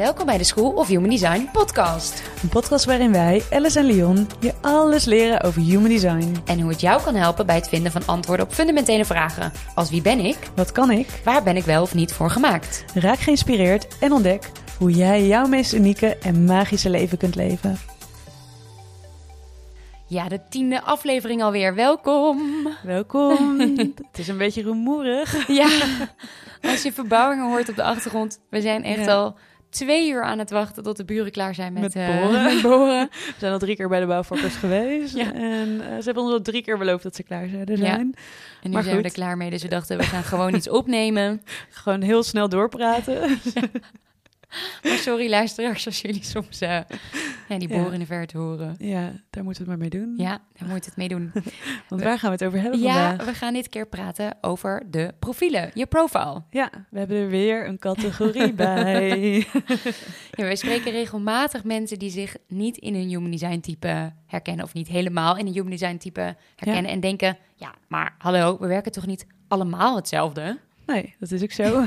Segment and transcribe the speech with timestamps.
[0.00, 2.22] Welkom bij de School of Human Design podcast.
[2.42, 6.36] Een podcast waarin wij, Alice en Leon, je alles leren over human design.
[6.46, 9.52] En hoe het jou kan helpen bij het vinden van antwoorden op fundamentele vragen.
[9.74, 10.36] Als wie ben ik?
[10.56, 11.20] Wat kan ik?
[11.24, 12.84] Waar ben ik wel of niet voor gemaakt?
[12.94, 17.78] Raak geïnspireerd en ontdek hoe jij jouw meest unieke en magische leven kunt leven.
[20.06, 21.74] Ja, de tiende aflevering alweer.
[21.74, 22.68] Welkom.
[22.82, 23.60] Welkom.
[24.10, 25.48] het is een beetje rumoerig.
[25.48, 25.68] Ja,
[26.62, 28.40] als je verbouwingen hoort op de achtergrond.
[28.50, 29.12] We zijn echt Ja.
[29.12, 29.36] al
[29.70, 32.44] twee uur aan het wachten tot de buren klaar zijn met, Met eh, boren.
[32.54, 33.08] met boren.
[33.10, 35.16] We zijn al drie keer bij de bouwvakkers geweest.
[35.16, 35.32] Ja.
[35.32, 37.84] En eh, ze hebben ons al drie keer beloofd dat ze klaar zouden Ja.
[37.84, 38.14] zijn.
[38.62, 40.68] En nu Maar zijn we er klaar mee, dus we dachten we gaan gewoon iets
[40.68, 41.42] opnemen.
[41.70, 43.38] Gewoon heel snel doorpraten.
[44.82, 46.78] Maar sorry luisteraars als jullie soms eh,
[47.48, 48.74] ja, die boren in de verte horen.
[48.78, 50.14] ja, daar moeten we het maar mee doen.
[50.16, 51.32] Ja, daar moet het mee doen.
[51.88, 53.26] Want waar gaan we het over hebben Ja, vandaag?
[53.26, 56.42] we gaan dit keer praten over de profielen, je profile.
[56.50, 59.36] Ja, we hebben er weer een categorie bij.
[60.30, 64.74] Ja, wij spreken regelmatig mensen die zich niet in een human design type herkennen of
[64.74, 68.92] niet helemaal in een human design type herkennen en denken, ja, maar hallo, we werken
[68.92, 70.58] toch niet allemaal hetzelfde?
[70.92, 71.84] Nee, dat is ook zo.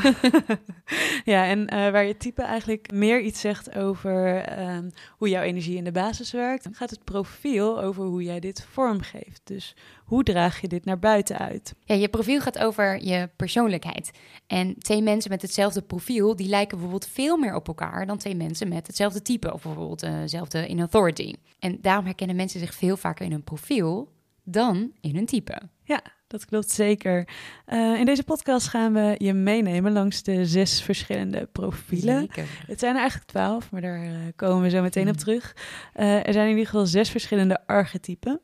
[1.34, 5.78] ja, en eh, waar je type eigenlijk meer iets zegt over ehm, hoe jouw energie
[5.78, 9.42] in de basis werkt, gaat het profiel over hoe jij dit vormgeeft.
[9.44, 11.76] Dus hoe draag je dit naar buiten uit?
[11.86, 14.12] Ja, je profiel gaat over je persoonlijkheid.
[14.48, 18.36] En twee mensen met hetzelfde profiel, die lijken bijvoorbeeld veel meer op elkaar dan twee
[18.36, 19.54] mensen met hetzelfde type.
[19.54, 21.34] Of bijvoorbeeld eh, hetzelfde in authority.
[21.60, 24.12] En daarom herkennen mensen zich veel vaker in hun profiel
[24.44, 25.62] dan in hun type.
[25.84, 26.02] Ja,
[26.34, 27.28] dat klopt zeker.
[27.66, 32.20] Eh, in deze podcast gaan we je meenemen langs de zes verschillende profielen.
[32.20, 32.45] Zeker.
[32.67, 35.20] Het zijn er eigenlijk twaalf, maar daar eh, komen we zo meteen op Mm.
[35.20, 35.56] terug.
[35.94, 38.39] Eh, er zijn in ieder geval zes verschillende archetypen.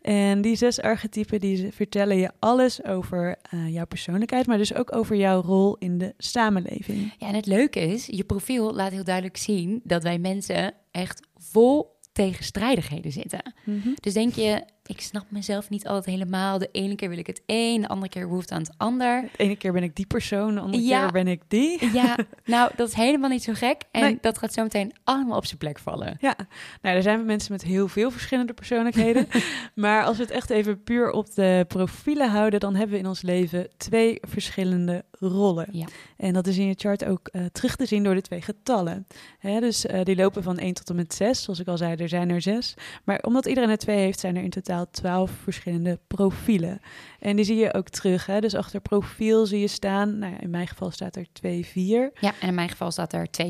[0.00, 5.16] En die zes archetypen die vertellen je alles over jouw persoonlijkheid, maar dus ook over
[5.16, 7.14] jouw rol in de samenleving.
[7.18, 11.26] Ja, en het leuke is, je profiel laat heel duidelijk zien dat wij mensen echt
[11.36, 13.54] vol tegenstrijdigheden zitten.
[14.00, 16.58] Dus denk je, ik snap mezelf niet altijd helemaal.
[16.58, 19.22] De ene keer wil ik het een, de andere keer behoefte aan het ander.
[19.22, 21.00] De ene keer ben ik die persoon, de andere Ja.
[21.02, 21.92] keer ben ik die.
[21.92, 23.82] Ja, nou, dat is helemaal niet zo gek.
[23.90, 24.18] En Nee.
[24.20, 26.16] dat gaat zo meteen allemaal op zijn plek vallen.
[26.20, 26.36] Ja,
[26.82, 29.28] nou, er zijn mensen met heel veel verschillende persoonlijkheden.
[29.74, 33.08] maar als we het echt even puur op de profielen houden, dan hebben we in
[33.08, 35.66] ons leven twee verschillende rollen.
[35.70, 35.86] Ja.
[36.16, 39.06] En dat is in je chart ook eh, terug te zien door de twee getallen.
[39.38, 41.42] Hè, dus eh, die lopen van 1 tot en met 6.
[41.42, 42.74] Zoals ik al zei, er zijn er zes.
[43.04, 46.80] Maar omdat iedereen er twee heeft, zijn er in totaal 12 verschillende profielen.
[47.24, 48.26] En die zie je ook terug.
[48.26, 48.40] Hè?
[48.40, 52.10] Dus achter profiel zie je staan, nou ja, in mijn geval staat er 2, 4.
[52.20, 53.44] Ja, en in mijn geval staat er 2-5.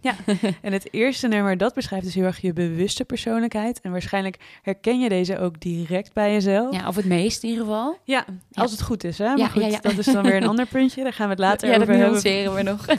[0.62, 3.80] En het eerste nummer, dat beschrijft dus heel erg je bewuste persoonlijkheid.
[3.80, 6.74] En waarschijnlijk herken je deze ook direct bij jezelf.
[6.74, 7.98] Ja, of het meest in ieder geval.
[8.04, 9.26] Ja, als het goed is, hè?
[9.26, 9.78] Maar Ja, goed, ja, ja.
[9.80, 11.02] dat is dan weer een ander puntje.
[11.02, 12.10] Daar gaan we het later ja, dat over hebben.
[12.10, 12.86] nuanceren we nog.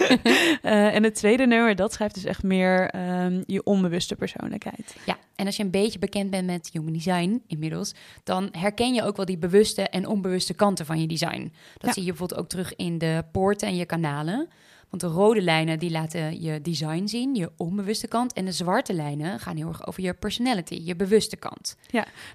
[0.62, 4.96] Eh, en het tweede nummer, dat schrijft dus echt meer ehm, je onbewuste persoonlijkheid.
[5.06, 7.94] Ja, en als je een beetje bekend bent met human design inmiddels,
[8.24, 11.54] dan herken je ook wel die bewuste en onbewuste kanten van je design.
[11.78, 11.92] Dat Ja.
[11.94, 14.48] zie je bijvoorbeeld ook terug in de poorten en je kanalen.
[14.90, 18.34] Want de rode lijnen die laten je design zien, je onbewuste kant.
[18.34, 21.76] En de zwarte lijnen gaan heel erg over je personality, je bewuste kant.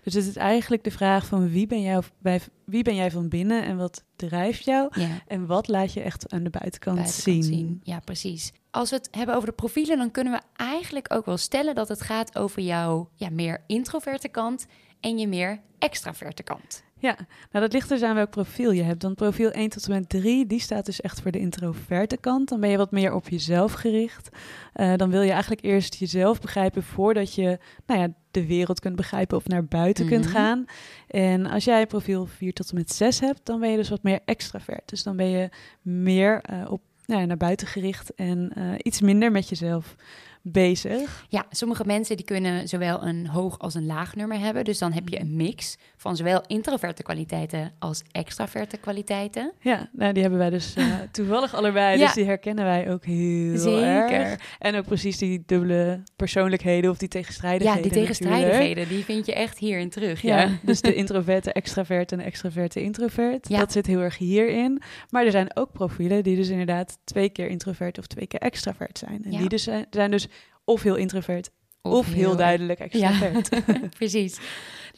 [0.02, 3.28] Dus het is eigenlijk de vraag van wie ben jij, bij, wie ben jij van
[3.28, 4.88] binnen en wat drijft jou?
[5.00, 7.80] Ja, En wat laat je echt aan de buitenkant, buitenkant zien?
[7.82, 8.52] Ja, precies.
[8.70, 11.88] Als we het hebben over de profielen, dan kunnen we eigenlijk ook wel stellen dat
[11.88, 14.66] het gaat over jouw ja, meer introverte kant
[15.00, 16.84] en je meer extraverte kant.
[16.98, 17.16] Ja,
[17.50, 19.00] nou dat ligt dus aan welk profiel je hebt.
[19.00, 22.48] Dan profiel 1 tot en met 3, die staat dus echt voor de introverte kant.
[22.48, 24.28] Dan ben je wat meer op jezelf gericht.
[24.72, 28.96] Eh, dan wil je eigenlijk eerst jezelf begrijpen voordat je nou ja, de wereld kunt
[28.96, 30.34] begrijpen of naar buiten kunt Mhm.
[30.34, 30.64] gaan.
[31.08, 34.02] En als jij profiel 4 tot en met 6 hebt, dan ben je dus wat
[34.02, 34.88] meer extravert.
[34.88, 35.48] Dus dan ben je
[35.82, 39.94] meer eh, op nou ja, naar buiten gericht en eh, iets minder met jezelf
[40.42, 41.26] bezig.
[41.28, 44.64] Ja, sommige mensen die kunnen zowel een hoog als een laag nummer hebben.
[44.64, 49.52] Dus dan heb je een mix van zowel introverte kwaliteiten als extraverte kwaliteiten.
[49.60, 51.98] Ja, nou die hebben wij dus eh, toevallig allebei.
[51.98, 52.04] Ja.
[52.04, 54.10] Dus die herkennen wij ook heel Zeker.
[54.10, 54.56] erg.
[54.58, 57.82] En ook precies die dubbele persoonlijkheden of die Ja, tegenstrijdigheden.
[57.82, 58.18] die natuurlijk.
[58.18, 60.22] tegenstrijdigheden, die vind je echt hierin terug.
[60.22, 63.48] Ja, Ja, dus de introverte extravert en de extraverte introvert.
[63.48, 63.58] Ja.
[63.58, 64.82] Dat zit heel erg hierin.
[65.10, 68.98] Maar er zijn ook profielen die dus inderdaad twee keer introvert of twee keer extravert
[68.98, 69.24] zijn.
[69.24, 69.38] En Ja.
[69.38, 70.28] die dus zijn, zijn dus
[70.64, 71.50] of heel introvert
[71.82, 73.48] of, heel, duidelijk extravert.
[73.98, 74.38] Precies.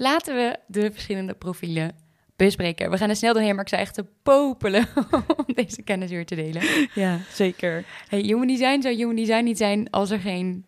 [0.00, 1.96] Laten we de verschillende profielen
[2.36, 2.90] bespreken.
[2.90, 4.86] We gaan er snel doorheen, maar ik zou echt te popelen
[5.36, 6.62] om deze kennis weer te delen.
[6.94, 7.84] Ja, zeker.
[8.08, 10.64] Hey, human design zou human design niet zijn als er geen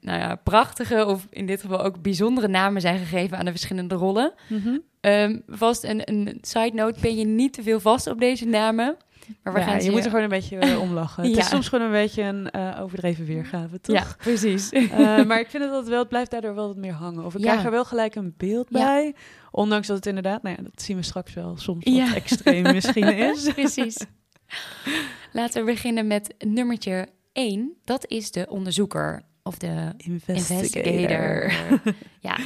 [0.00, 3.94] nou ja, prachtige of in dit geval ook bijzondere namen zijn gegeven aan de verschillende
[3.94, 4.34] rollen.
[4.48, 4.78] Mhm.
[5.00, 8.96] Ehm, vast een, een side note, ben je niet te veel vast op deze namen.
[9.42, 11.24] Maar we Ja, gaan je moet er gewoon een beetje eh, om lachen.
[11.24, 13.96] Het is soms gewoon een beetje een eh, overdreven weergave, toch?
[13.96, 14.70] Ja, precies.
[14.70, 17.24] Eh, maar ik vind het altijd wel, het blijft daardoor wel wat meer hangen.
[17.24, 17.46] Of ik Ja.
[17.50, 19.14] krijg er wel gelijk een beeld bij.
[19.50, 23.16] Ondanks dat het inderdaad, nou ja, dat zien we straks wel, soms wat extreem misschien
[23.16, 23.52] is.
[23.52, 23.96] Precies.
[25.32, 27.72] Laten we beginnen met nummertje 1.
[27.84, 31.52] Dat is de onderzoeker of de investigator.
[32.20, 32.36] ja,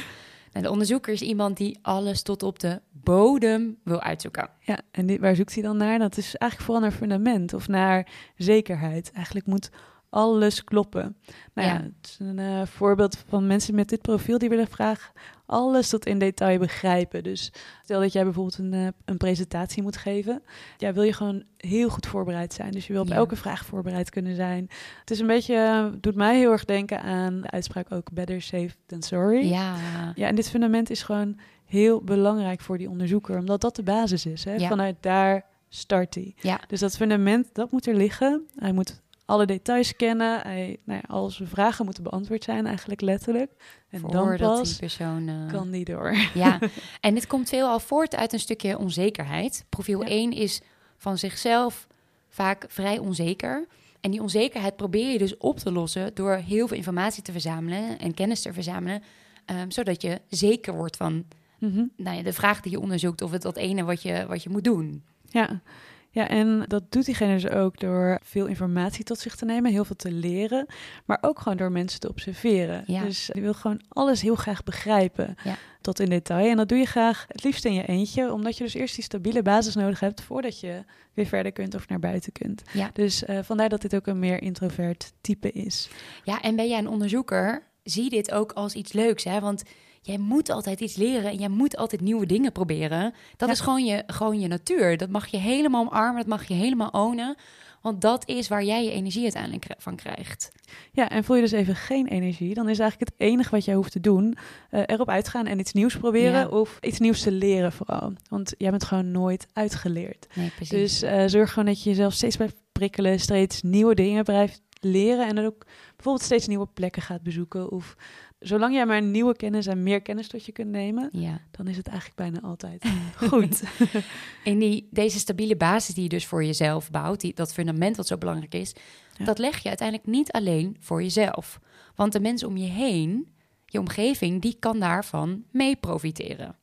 [0.51, 4.49] nou, de onderzoeker is iemand die alles tot op de bodem wil uitzoeken.
[4.59, 5.99] Ja, en waar zoekt hij dan naar?
[5.99, 9.11] Dat is eigenlijk vooral naar fundament of naar zekerheid.
[9.11, 9.69] Eigenlijk moet
[10.09, 11.17] alles kloppen.
[11.53, 11.81] Nou ja, Ja.
[11.81, 15.11] het is een eh, voorbeeld van mensen met dit profiel die willen graag
[15.45, 17.23] alles tot in detail begrijpen.
[17.23, 17.51] Dus
[17.83, 20.41] stel dat jij bijvoorbeeld een, eh, een presentatie moet geven.
[20.77, 22.71] Ja, wil je gewoon heel goed voorbereid zijn.
[22.71, 23.15] Dus je wil op Ja.
[23.15, 24.67] elke vraag voorbereid kunnen zijn.
[24.99, 28.41] Het is een beetje, eh, doet mij heel erg denken aan de uitspraak ook better
[28.41, 29.49] safe than sorry.
[29.49, 29.75] Ja,
[30.15, 34.25] Ja, en dit fundament is gewoon heel belangrijk voor die onderzoeker, omdat dat de basis
[34.25, 34.43] is.
[34.43, 34.53] Hè?
[34.55, 34.67] Ja.
[34.67, 36.33] Vanuit daar start hij.
[36.41, 36.59] Ja.
[36.67, 38.47] Dus dat fundament, dat moet er liggen.
[38.55, 40.41] Hij moet alle details kennen.
[40.41, 43.51] Hij, nou ja, al zijn vragen moeten beantwoord zijn, eigenlijk letterlijk.
[43.89, 45.27] En dan voordat die pas persoon...
[45.27, 46.15] eh, kan die door.
[46.33, 46.59] Ja,
[47.01, 49.65] en dit komt veelal voort uit een stukje onzekerheid.
[49.69, 50.07] Profiel Ja.
[50.07, 50.61] 1 is
[50.97, 51.87] van zichzelf
[52.29, 53.67] vaak vrij onzeker.
[54.01, 57.99] En die onzekerheid probeer je dus op te lossen door heel veel informatie te verzamelen
[57.99, 59.03] en kennis te verzamelen.
[59.45, 61.25] ehm, zodat je zeker wordt van
[61.59, 61.83] Mhm.
[61.95, 64.49] nou ja, de vraag die je onderzoekt of het dat ene wat je, wat je
[64.49, 65.03] moet doen.
[65.29, 65.61] Ja.
[66.09, 69.85] Ja, en dat doet diegene dus ook door veel informatie tot zich te nemen, heel
[69.85, 70.65] veel te leren,
[71.05, 72.83] maar ook gewoon door mensen te observeren.
[72.87, 73.01] Ja.
[73.03, 75.55] Dus die wil gewoon alles heel graag begrijpen, Ja.
[75.81, 76.49] tot in detail.
[76.49, 79.03] En dat doe je graag het liefst in je eentje, omdat je dus eerst die
[79.03, 80.83] stabiele basis nodig hebt voordat je
[81.13, 82.61] weer verder kunt of naar buiten kunt.
[82.73, 82.89] Ja.
[82.93, 85.89] Dus eh, vandaar dat dit ook een meer introvert type is.
[86.23, 89.39] Ja, en ben jij een onderzoeker, zie dit ook als iets leuks, hè?
[89.39, 89.63] Want
[90.07, 93.13] jij moet altijd iets leren en jij moet altijd nieuwe dingen proberen.
[93.37, 93.53] Dat Ja.
[93.53, 94.97] is gewoon je, gewoon je natuur.
[94.97, 97.35] Dat mag je helemaal omarmen, dat mag je helemaal ownen.
[97.81, 100.51] Want dat is waar jij je energie uiteindelijk van krijgt.
[100.91, 103.75] Ja, en voel je dus even geen energie, dan is eigenlijk het enige wat jij
[103.75, 104.37] hoeft te doen
[104.69, 106.47] eh, erop uitgaan en iets nieuws proberen Ja.
[106.47, 108.13] of iets nieuws te leren vooral.
[108.29, 110.27] Want jij bent gewoon nooit uitgeleerd.
[110.33, 110.69] Nee, precies.
[110.69, 115.27] Dus eh, zorg gewoon dat je jezelf steeds blijft prikkelen, steeds nieuwe dingen blijft leren
[115.27, 115.65] en dan ook
[115.95, 117.71] bijvoorbeeld steeds nieuwe plekken gaat bezoeken.
[117.71, 117.95] Of
[118.39, 121.41] zolang jij maar nieuwe kennis en meer kennis tot je kunt nemen, ja.
[121.51, 122.85] dan is het eigenlijk bijna altijd
[123.29, 123.63] goed.
[124.43, 128.07] En die, deze stabiele basis die je dus voor jezelf bouwt, die, dat fundament wat
[128.07, 128.73] zo belangrijk is,
[129.17, 129.25] Ja.
[129.25, 131.59] dat leg je uiteindelijk niet alleen voor jezelf.
[131.95, 133.33] Want de mensen om je heen,
[133.65, 136.55] je omgeving, die kan daarvan mee profiteren.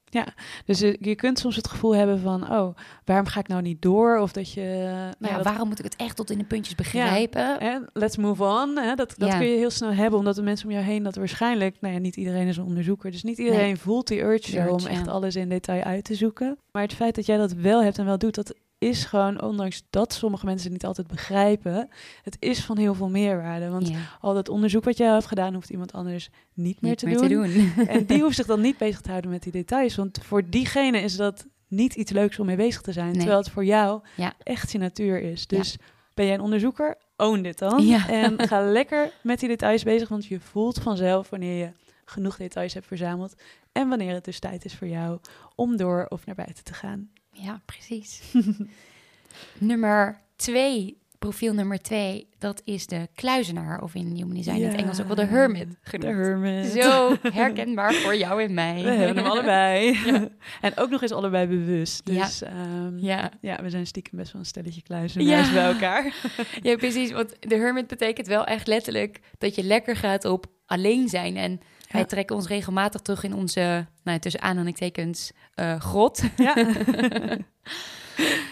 [0.64, 3.82] Dus eh, je kunt soms het gevoel hebben van, oh, waarom ga ik nou niet
[3.82, 4.18] door?
[4.18, 6.44] Of dat je, nou ja, ja, dat- waarom moet ik het echt tot in de
[6.44, 7.56] puntjes begrijpen?
[7.58, 8.76] Hè, let's move on.
[8.78, 8.94] Hè?
[8.94, 9.38] Dat, dat Ja.
[9.38, 12.00] kun je heel snel hebben, omdat de mensen om jou heen dat waarschijnlijk, nou ja,
[12.00, 13.76] niet iedereen is een onderzoeker, dus niet iedereen Nee.
[13.76, 15.10] voelt die urge, urge, om echt ja.
[15.10, 16.58] alles in detail uit te zoeken.
[16.72, 18.54] Maar het feit dat jij dat wel hebt en wel doet, dat
[18.88, 21.88] is gewoon, ondanks dat sommige mensen het niet altijd begrijpen,
[22.22, 23.68] het is van heel veel meerwaarde.
[23.68, 26.98] Want Ja, al dat onderzoek wat jij hebt gedaan, hoeft iemand anders niet meer, niet
[26.98, 27.46] te, meer doen.
[27.50, 27.86] te doen.
[27.86, 30.98] En die hoeft zich dan niet bezig te houden met die details, want voor diegene
[30.98, 33.16] is dat niet iets leuks om mee bezig te zijn, Nee.
[33.16, 34.32] terwijl het voor jou Ja.
[34.42, 35.46] echt je natuur is.
[35.46, 35.76] Dus
[36.14, 36.96] ben jij een onderzoeker?
[37.16, 37.88] Own dit dan.
[38.08, 41.70] En ga lekker met die details bezig, want je voelt vanzelf wanneer je
[42.04, 43.34] genoeg details hebt verzameld
[43.72, 45.18] en wanneer het dus tijd is voor jou
[45.54, 47.10] om door of naar buiten te gaan.
[47.34, 48.20] Ja, precies.
[49.58, 53.82] nummer twee, profiel nummer twee, dat is de kluizenaar.
[53.82, 54.76] Of in Human Design in het.
[54.76, 56.14] Engels ook wel de hermit De genoemd.
[56.16, 56.66] hermit.
[56.66, 58.82] Zo herkenbaar voor jou en mij.
[58.82, 59.92] We hebben hem allebei.
[60.04, 60.28] Ja.
[60.60, 62.08] En ook nog eens allebei bewust.
[62.08, 62.24] Ja.
[62.24, 63.30] Dus ehm, ja.
[63.40, 63.62] Ja.
[63.62, 66.14] we zijn stiekem best wel een stelletje kluizenaars bij elkaar.
[66.62, 67.12] ja, precies.
[67.12, 71.36] Want de hermit betekent wel echt letterlijk dat je lekker gaat op alleen zijn.
[71.36, 71.60] En
[71.90, 76.22] wij trekken ons regelmatig terug in onze, nou, tussen aanhalingstekens, eh grot.
[76.36, 76.54] Ja.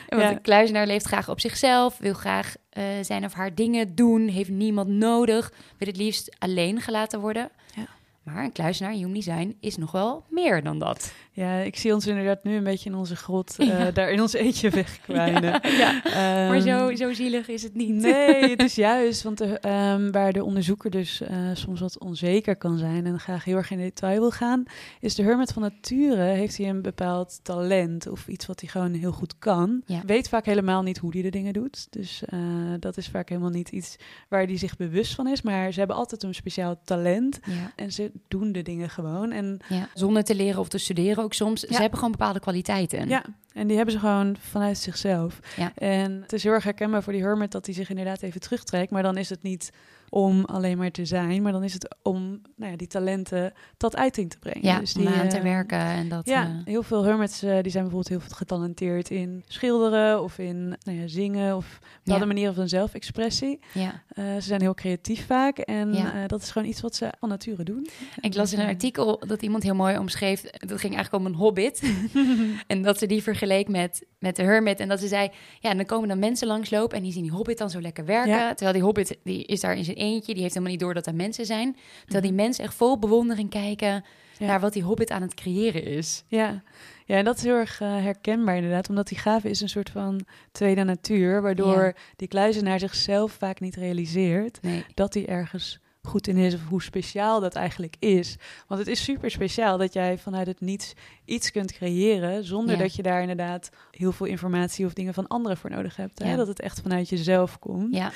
[0.09, 4.29] Want een kluizenaar leeft graag op zichzelf, wil graag eh, zijn of haar dingen doen,
[4.29, 7.51] heeft niemand nodig, wil het liefst alleen gelaten worden.
[7.75, 7.87] Ja.
[8.23, 11.13] Maar een kluizenaar, Human Design, is nog wel meer dan dat.
[11.35, 13.91] Ja, ik zie ons inderdaad nu een beetje in onze grot, eh, Ja.
[13.91, 15.61] daar in ons eentje wegkwijnen.
[15.77, 17.95] Ja, maar Ehm, zo, zo zielig is het niet.
[17.95, 22.57] Nee, het is juist, want de, ehm, waar de onderzoeker dus eh, soms wat onzeker
[22.57, 24.63] kan zijn en graag heel erg in detail wil gaan,
[25.01, 28.93] is de hermit van nature, heeft hij een bepaald talent of iets wat hij gewoon
[28.95, 29.83] heel goed kan.
[30.07, 32.39] Weet vaak helemaal niet hoe hij de dingen doet, dus eh,
[32.81, 33.97] dat is vaak helemaal niet iets
[34.29, 37.41] waar hij zich bewust van is, maar ze hebben altijd een speciaal talent
[37.77, 39.31] en ze doen de dingen gewoon.
[39.33, 39.61] En.
[39.95, 41.61] Zonder te leren of te studeren ook soms.
[41.61, 41.67] Ja.
[41.75, 43.09] Ze hebben gewoon bepaalde kwaliteiten.
[43.09, 45.39] ja, En die hebben ze gewoon vanuit zichzelf.
[45.57, 45.73] Ja.
[45.75, 48.91] En het is heel erg herkenbaar voor die hermit dat hij zich inderdaad even terugtrekt.
[48.91, 49.71] Maar dan is het niet
[50.15, 53.97] om alleen maar te zijn, maar dan is het om nou ja, die talenten tot
[53.97, 54.63] uiting te brengen.
[54.69, 56.27] Ja, dus om die, aan te eh, werken en dat...
[56.27, 60.39] ja, eh, heel veel hermits eh, die zijn bijvoorbeeld heel veel getalenteerd in schilderen of
[60.39, 62.27] in nou ja, zingen of bepaalde Ja.
[62.33, 63.61] manieren van zelfexpressie.
[63.75, 64.03] ja.
[64.15, 66.27] Ze zijn heel creatief vaak en Ja.
[66.27, 67.89] dat is gewoon iets wat ze van nature doen.
[68.21, 70.41] Ik las in een artikel dat iemand heel mooi omschreef.
[70.43, 71.93] Dat ging eigenlijk om een hobbit.
[72.67, 74.81] en dat ze die vergeleek met, met de hermit.
[74.81, 76.97] En dat ze zei: Ja, dan komen dan mensen langslopen.
[76.97, 78.49] En die zien die hobbit dan zo lekker werken.
[78.49, 80.33] Terwijl die hobbit die is daar in zijn eentje.
[80.33, 81.73] Die heeft helemaal niet door dat er mensen zijn.
[81.73, 82.35] Terwijl Mhm.
[82.37, 84.05] die mensen echt vol bewondering kijken.
[84.39, 84.49] Ja.
[84.49, 86.25] naar wat die hobbit aan het creëren is.
[86.27, 86.63] Ja.
[87.07, 89.91] ja, en dat is heel erg eh, herkenbaar inderdaad, omdat die gave is een soort
[89.91, 90.21] van
[90.53, 91.93] tweede natuur, waardoor Ja.
[92.17, 94.85] die kluizenaar zichzelf vaak niet realiseert Nee.
[94.95, 98.37] dat hij ergens goed in is of hoe speciaal dat eigenlijk is.
[98.69, 100.93] Want het is super speciaal dat jij vanuit het niets
[101.25, 102.83] iets kunt creëren zonder Ja.
[102.83, 106.19] dat je daar inderdaad heel veel informatie of dingen van anderen voor nodig hebt.
[106.19, 106.31] Hè?
[106.31, 106.37] Ja.
[106.37, 107.95] Dat het echt vanuit jezelf komt.
[107.95, 108.13] Ja,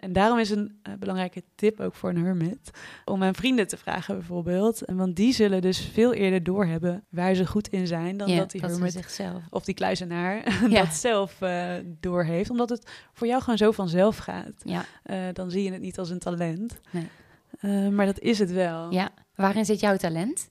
[0.00, 2.70] En daarom is een eh, belangrijke tip ook voor een hermit
[3.04, 4.82] om aan vrienden te vragen bijvoorbeeld.
[4.86, 8.50] Want die zullen dus veel eerder doorhebben waar ze goed in zijn dan ja dat
[8.50, 9.42] die dat hermit zichzelf.
[9.50, 10.36] of die kluizenaar
[10.70, 10.82] Ja.
[10.84, 12.50] dat zelf eh doorheeft.
[12.50, 14.52] Omdat het voor jou gewoon zo vanzelf gaat.
[14.64, 16.80] Ja, Eh, dan zie je het niet als een talent.
[16.90, 17.90] Nee.
[17.90, 18.92] Maar dat is het wel.
[18.92, 19.10] ja.
[19.34, 20.50] Waarin zit jouw talent?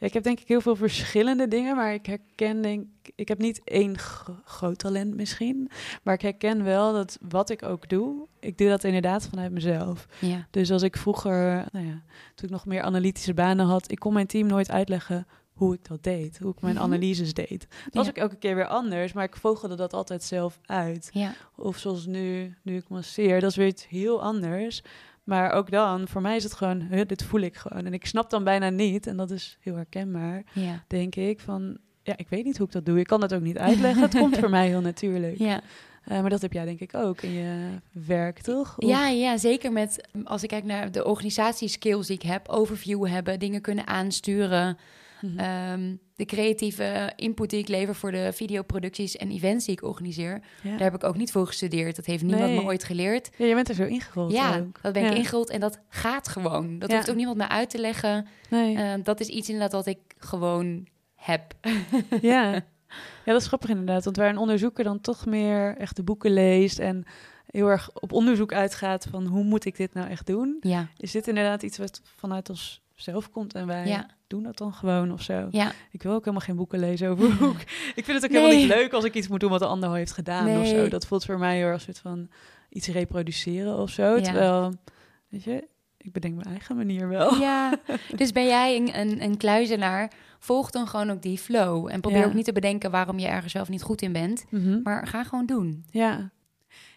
[0.00, 3.38] Ja, ik heb denk ik heel veel verschillende dingen, maar ik herken denk ik heb
[3.38, 5.70] niet één gro- groot talent misschien,
[6.02, 10.06] maar ik herken wel dat wat ik ook doe, ik doe dat inderdaad vanuit mezelf.
[10.20, 12.02] Ja, Dus als ik vroeger, nou ja,
[12.34, 15.88] toen ik nog meer analytische banen had, ik kon mijn team nooit uitleggen hoe ik
[15.88, 16.84] dat deed, hoe ik mijn Mhm.
[16.84, 17.66] analyses deed.
[17.84, 18.10] Dat was Ja.
[18.10, 21.10] ook elke keer weer anders, maar ik vogelde dat altijd zelf uit.
[21.12, 24.82] ja, Of zoals nu, nu ik masseer, dat is weer iets heel anders.
[25.24, 27.86] Maar ook dan, voor mij is het gewoon, dit voel ik gewoon.
[27.86, 30.84] En ik snap dan bijna niet, en dat is heel herkenbaar, ja.
[30.86, 31.78] denk ik, van...
[32.02, 32.98] Ja, ik weet niet hoe ik dat doe.
[32.98, 34.02] Ik kan dat ook niet uitleggen.
[34.02, 35.38] Het komt voor mij heel natuurlijk.
[35.38, 35.60] ja.
[36.04, 38.78] Eh, maar dat heb jij denk ik ook in je werk, toch?
[38.78, 43.06] Of- Ja, ja, zeker met als ik kijk naar de organisatieskills die ik heb, overview
[43.06, 44.78] hebben, dingen kunnen aansturen,
[45.20, 45.38] Mhm.
[45.38, 50.40] ehm, de creatieve input die ik lever voor de videoproducties en events die ik organiseer,
[50.62, 50.70] ja.
[50.70, 51.96] daar heb ik ook niet voor gestudeerd.
[51.96, 52.56] Dat heeft niemand Nee.
[52.58, 53.30] me ooit geleerd.
[53.36, 54.82] Ja, je bent er zo ingerold ja, ook.
[54.82, 55.16] dat ben ik Ja.
[55.16, 56.78] ingerold en dat gaat gewoon.
[56.78, 58.26] Dat hoeft ook niemand mij uit te leggen.
[58.50, 58.76] Nee.
[58.76, 61.54] Eh, dat is iets inderdaad wat ik gewoon heb.
[62.20, 62.52] ja.
[63.24, 64.04] ja, dat is grappig inderdaad.
[64.04, 66.78] Want waar een onderzoeker dan toch meer echt de boeken leest...
[66.78, 67.04] en
[67.46, 70.56] heel erg op onderzoek uitgaat van hoe moet ik dit nou echt doen...
[70.60, 74.58] Ja, is dit inderdaad iets wat vanuit ons zelf komt en wij ja, doen dat
[74.58, 75.46] dan gewoon of zo.
[75.50, 75.72] ja.
[75.90, 77.92] Ik wil ook helemaal geen boeken lezen over hoe ik...
[77.94, 78.58] Ik vind het ook helemaal Nee.
[78.66, 80.88] niet leuk als ik iets moet doen wat de ander al heeft gedaan of zo.
[80.88, 82.28] Dat voelt voor mij heel erg een soort van
[82.68, 84.16] iets reproduceren of zo.
[84.16, 84.22] Ja.
[84.22, 84.74] Terwijl,
[85.28, 87.34] weet je, ik bedenk mijn eigen manier wel.
[87.34, 87.78] Ja,
[88.16, 91.88] dus ben jij een, een, een kluizenaar, volg dan gewoon ook die flow.
[91.92, 92.26] En probeer Ja.
[92.26, 94.44] ook niet te bedenken waarom je ergens zelf niet goed in bent.
[94.50, 94.80] Mhm.
[94.82, 95.84] Maar ga gewoon doen.
[95.90, 96.30] Ja.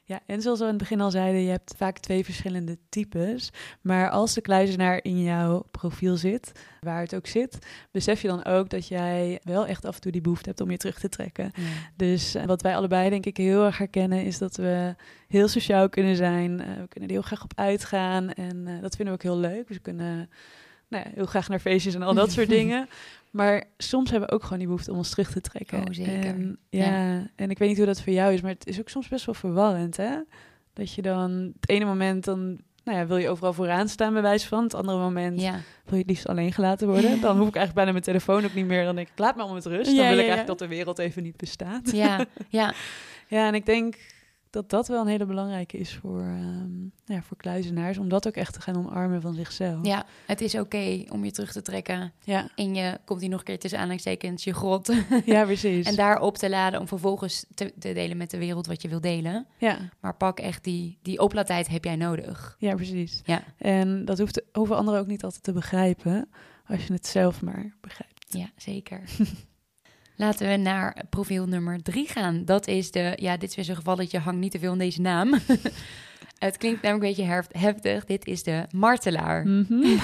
[0.06, 3.50] Ja, en zoals we in het begin al zeiden, je hebt vaak twee verschillende types.
[3.82, 7.58] Maar als de kluizenaar in jouw profiel zit, waar het ook zit,
[7.92, 10.72] besef je dan ook dat jij wel echt af en toe die behoefte hebt om
[10.72, 11.52] je terug te trekken.
[11.96, 14.96] Dus eh, wat wij allebei denk ik heel erg herkennen is dat we
[15.28, 16.60] heel sociaal kunnen zijn.
[16.60, 19.52] Eh, we kunnen er heel graag op uitgaan en eh, dat vinden we ook heel
[19.52, 19.68] leuk.
[19.68, 20.30] Dus we kunnen
[20.94, 22.88] nou ja, heel graag naar feestjes en al dat soort dingen.
[23.32, 25.80] Maar soms hebben we ook gewoon die behoefte om ons terug te trekken.
[25.80, 26.26] Oh, zeker.
[26.26, 28.90] En, ja, en ik weet niet hoe dat voor jou is, maar het is ook
[28.90, 30.16] soms best wel verwarrend, hè?
[30.74, 32.60] Dat je dan het ene moment dan...
[32.84, 34.64] Nou ja, wil je overal vooraan staan bij wijze van.
[34.64, 37.22] Het andere moment Ja, wil je het liefst alleen gelaten worden.
[37.22, 38.84] Dan hoef ik eigenlijk bijna mijn telefoon ook niet meer.
[38.86, 39.86] Dan denk ik, laat me om met rust.
[39.86, 41.92] Dan Ja, wil ik eigenlijk dat de wereld even niet bestaat.
[41.92, 42.74] ja, ja,
[43.28, 43.96] Ja, en ik denk
[44.54, 47.98] dat dat wel een hele belangrijke is voor, nou ja, voor kluizenaars.
[47.98, 49.86] Om dat ook echt te gaan omarmen van zichzelf.
[49.86, 50.06] ja.
[50.26, 52.14] Het is oké om je terug te trekken.
[52.24, 54.94] ja, En je komt hier nog een keer tussen aanhalingstekens je grot.
[55.26, 55.88] ja precies.
[55.88, 58.88] en daar op te laden om vervolgens te, te delen met de wereld wat je
[58.88, 59.46] wil delen.
[59.58, 62.56] ja, Maar pak echt die, die oplaadtijd heb jij nodig.
[62.60, 63.22] ja, precies.
[63.26, 66.30] Ja, En dat hoeft, hoeven anderen ook niet altijd te begrijpen.
[66.68, 68.26] Als je het zelf maar begrijpt.
[68.30, 69.02] ja zeker.
[70.16, 72.46] Laten we naar profiel nummer drie gaan.
[72.46, 75.02] Dat is de, ja, dit is weer zo'n gevalletje, hang niet te veel in deze
[75.02, 75.34] naam.
[76.44, 78.06] Het klinkt namelijk een beetje hef- heftig.
[78.06, 79.48] Dit is de martelaar.
[79.48, 79.84] Mhm.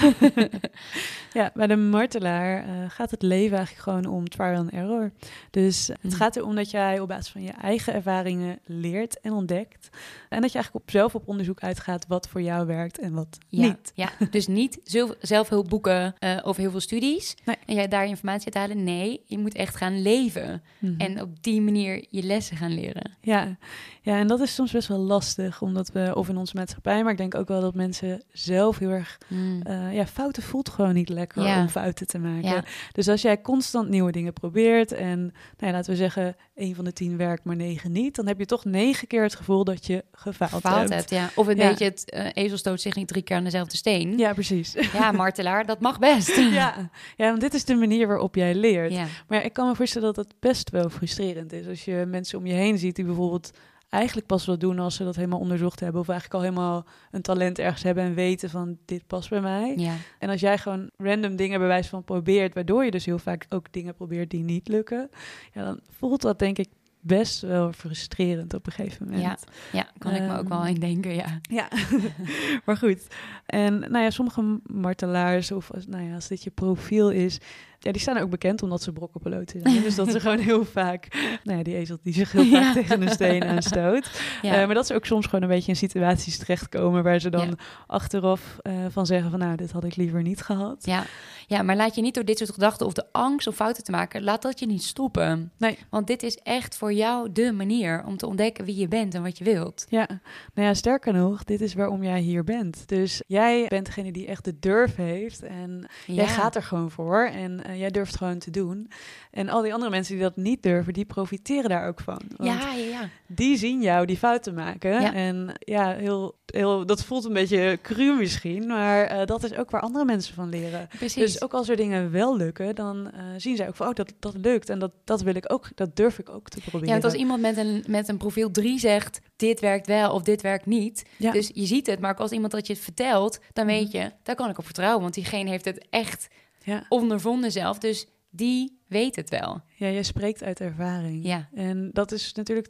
[1.32, 5.10] ja, bij de martelaar eh, gaat het leven eigenlijk gewoon om trial and error.
[5.50, 6.14] Dus het Mhm.
[6.14, 9.88] gaat erom dat jij op basis van je eigen ervaringen leert en ontdekt.
[10.28, 13.38] En dat je eigenlijk op zelf op onderzoek uitgaat wat voor jou werkt en wat
[13.48, 13.92] Ja, niet.
[13.94, 17.36] ja, dus niet zelf, zelfhulpboeken eh of heel veel studies.
[17.44, 17.56] Nee.
[17.66, 18.84] En jij daar informatie uit halen.
[18.84, 20.62] Nee, je moet echt gaan leven.
[20.78, 21.00] Mhm.
[21.00, 23.10] En op die manier je lessen gaan leren.
[23.20, 23.56] Ja.
[24.02, 27.12] ja, en dat is soms best wel lastig, omdat we of in onze maatschappij, maar
[27.12, 29.18] ik denk ook wel dat mensen zelf heel erg...
[29.26, 29.62] Mm.
[29.62, 31.60] eh, ja, fouten voelt gewoon niet lekker Ja.
[31.60, 32.48] om fouten te maken.
[32.50, 32.64] Ja.
[32.92, 36.84] Dus als jij constant nieuwe dingen probeert en nou ja, laten we zeggen, één van
[36.84, 39.86] de tien werkt, maar negen niet, dan heb je toch negen keer het gevoel dat
[39.86, 40.90] je gefaald, Gefaald hebt.
[40.90, 41.30] hebt, ja.
[41.34, 44.18] Of een beetje het eh, ezel stoot zich niet drie keer aan dezelfde steen.
[44.18, 44.76] Ja, precies.
[44.92, 46.36] Ja, martelaar, dat mag best.
[46.60, 46.90] ja.
[47.16, 48.92] ja, want dit is de manier waarop jij leert.
[48.92, 49.06] Ja.
[49.28, 52.38] Maar ja, ik kan me voorstellen dat het best wel frustrerend is als je mensen
[52.38, 53.50] om je heen ziet die bijvoorbeeld
[53.90, 57.22] eigenlijk pas wat doen als ze dat helemaal onderzocht hebben of eigenlijk al helemaal een
[57.22, 59.74] talent ergens hebben en weten van dit past bij mij.
[59.76, 59.94] ja.
[60.18, 63.46] En als jij gewoon random dingen bij wijze van probeert, waardoor je dus heel vaak
[63.48, 65.10] ook dingen probeert die niet lukken,
[65.52, 66.68] ja, dan voelt dat denk ik
[67.02, 69.22] best wel frustrerend op een gegeven moment.
[69.22, 69.38] Ja,
[69.72, 71.40] ja, kan ik me ook wel Ehm, in denken, ja.
[71.42, 71.68] Ja,
[72.64, 73.06] maar goed.
[73.46, 77.38] En nou ja, sommige martelaars, of als- nou ja, als dit je profiel is,
[77.82, 79.82] ja, die staan ook bekend omdat ze brokkenpeloten zijn.
[79.82, 81.06] Dus dat ze gewoon heel vaak,
[81.44, 82.72] nou ja, die ezel die zich heel vaak Ja.
[82.72, 84.10] tegen een steen aanstoot.
[84.42, 84.54] ja.
[84.60, 87.46] Eh, maar dat ze ook soms gewoon een beetje in situaties terechtkomen waar ze dan
[87.48, 87.54] Ja.
[87.86, 90.84] achteraf eh, van zeggen van, nou, dit had ik liever niet gehad.
[90.86, 91.04] Ja.
[91.46, 93.90] ja, maar laat je niet door dit soort gedachten of de angst om fouten te
[93.90, 95.52] maken, laat dat je niet stoppen.
[95.58, 95.78] Nee.
[95.90, 99.22] Want dit is echt voor jou de manier om te ontdekken wie je bent en
[99.22, 99.86] wat je wilt.
[99.88, 100.06] Ja,
[100.54, 102.88] nou ja, sterker nog, dit is waarom jij hier bent.
[102.88, 107.24] Dus jij bent degene die echt de durf heeft en Jij gaat er gewoon voor
[107.24, 108.90] en eh, jij durft gewoon te doen.
[109.30, 112.20] En al die andere mensen die dat niet durven, die profiteren daar ook van.
[112.36, 113.08] Want Ja, ja, ja.
[113.26, 115.00] die zien jou die fouten maken.
[115.00, 115.14] Ja.
[115.14, 119.70] En ja, heel, heel, dat voelt een beetje cru misschien, maar eh, dat is ook
[119.70, 120.88] waar andere mensen van leren.
[120.98, 121.14] Precies.
[121.32, 124.12] Dus ook als er dingen wel lukken, dan eh, zien zij ook van, oh, dat,
[124.18, 124.68] dat lukt.
[124.68, 126.86] En dat, dat wil ik ook, dat durf ik ook te proberen.
[126.86, 130.22] ja, want als iemand met een, met een profiel 3 zegt, dit werkt wel of
[130.22, 131.04] dit werkt niet.
[131.16, 131.32] Ja.
[131.32, 133.74] Dus je ziet het, maar ook als iemand dat je het vertelt, dan Mhm.
[133.74, 135.02] weet je, daar kan ik op vertrouwen.
[135.02, 136.28] Want diegene heeft het echt
[136.70, 136.86] ja.
[136.88, 137.78] ondervonden zelf.
[137.78, 139.60] Dus die weet het wel.
[139.74, 141.24] ja, jij spreekt uit ervaring.
[141.24, 142.68] Ja, En dat is natuurlijk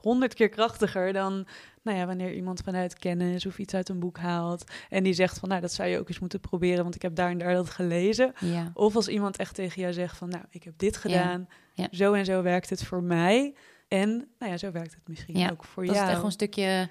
[0.00, 1.46] honderd keer krachtiger dan
[1.82, 4.64] nou ja, wanneer iemand vanuit kennis of iets uit een boek haalt.
[4.88, 7.14] En die zegt van nou, dat zou je ook eens moeten proberen, want ik heb
[7.14, 8.32] daar en daar dat gelezen.
[8.40, 8.70] ja.
[8.74, 11.88] Of als iemand echt tegen jou zegt van nou, ik heb dit gedaan, ja.
[11.90, 13.54] zo en zo werkt het voor mij.
[13.88, 16.08] En nou ja, zo werkt het misschien ook voor Dat is jou.
[16.08, 16.88] echt gewoon een stukje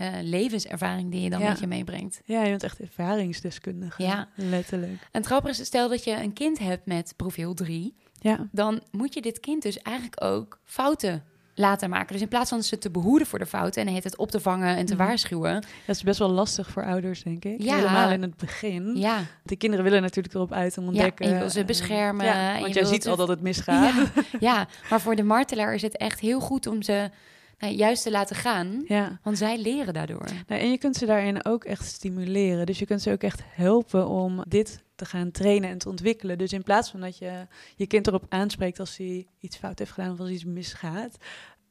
[0.00, 1.48] eh, levenservaring die je dan Ja.
[1.48, 2.20] met je meebrengt.
[2.24, 4.02] Ja, je bent echt ervaringsdeskundige.
[4.02, 4.28] Ja.
[4.34, 4.90] Letterlijk.
[4.92, 8.48] En het grappige is, stel dat je een kind hebt met profiel 3, Ja.
[8.52, 12.12] dan moet je dit kind dus eigenlijk ook fouten laten maken.
[12.12, 14.76] Dus in plaats van ze te behoeden voor de fouten en het op te vangen
[14.76, 15.02] en te Mhm.
[15.04, 15.54] waarschuwen.
[15.86, 17.62] Dat is best wel lastig voor ouders, denk ik.
[17.62, 17.74] Ja.
[17.76, 18.96] Helemaal in het begin.
[18.96, 21.26] Ja, De kinderen willen natuurlijk erop uit om ja ontdekken.
[21.26, 22.26] en je wil ze beschermen.
[22.26, 23.94] ja, want je jij ziet al dat het misgaat.
[23.94, 24.06] Ja,
[24.50, 27.10] ja, maar voor de martelaar is het echt heel goed om ze
[27.60, 28.84] nou, juist te laten gaan.
[28.86, 29.18] ja.
[29.22, 30.24] Want zij leren daardoor.
[30.46, 32.66] Nou, en je kunt ze daarin ook echt stimuleren.
[32.66, 36.38] Dus je kunt ze ook echt helpen om dit te gaan trainen en te ontwikkelen.
[36.38, 37.46] Dus in plaats van dat je
[37.76, 41.16] je kind erop aanspreekt als hij iets fout heeft gedaan of als iets misgaat,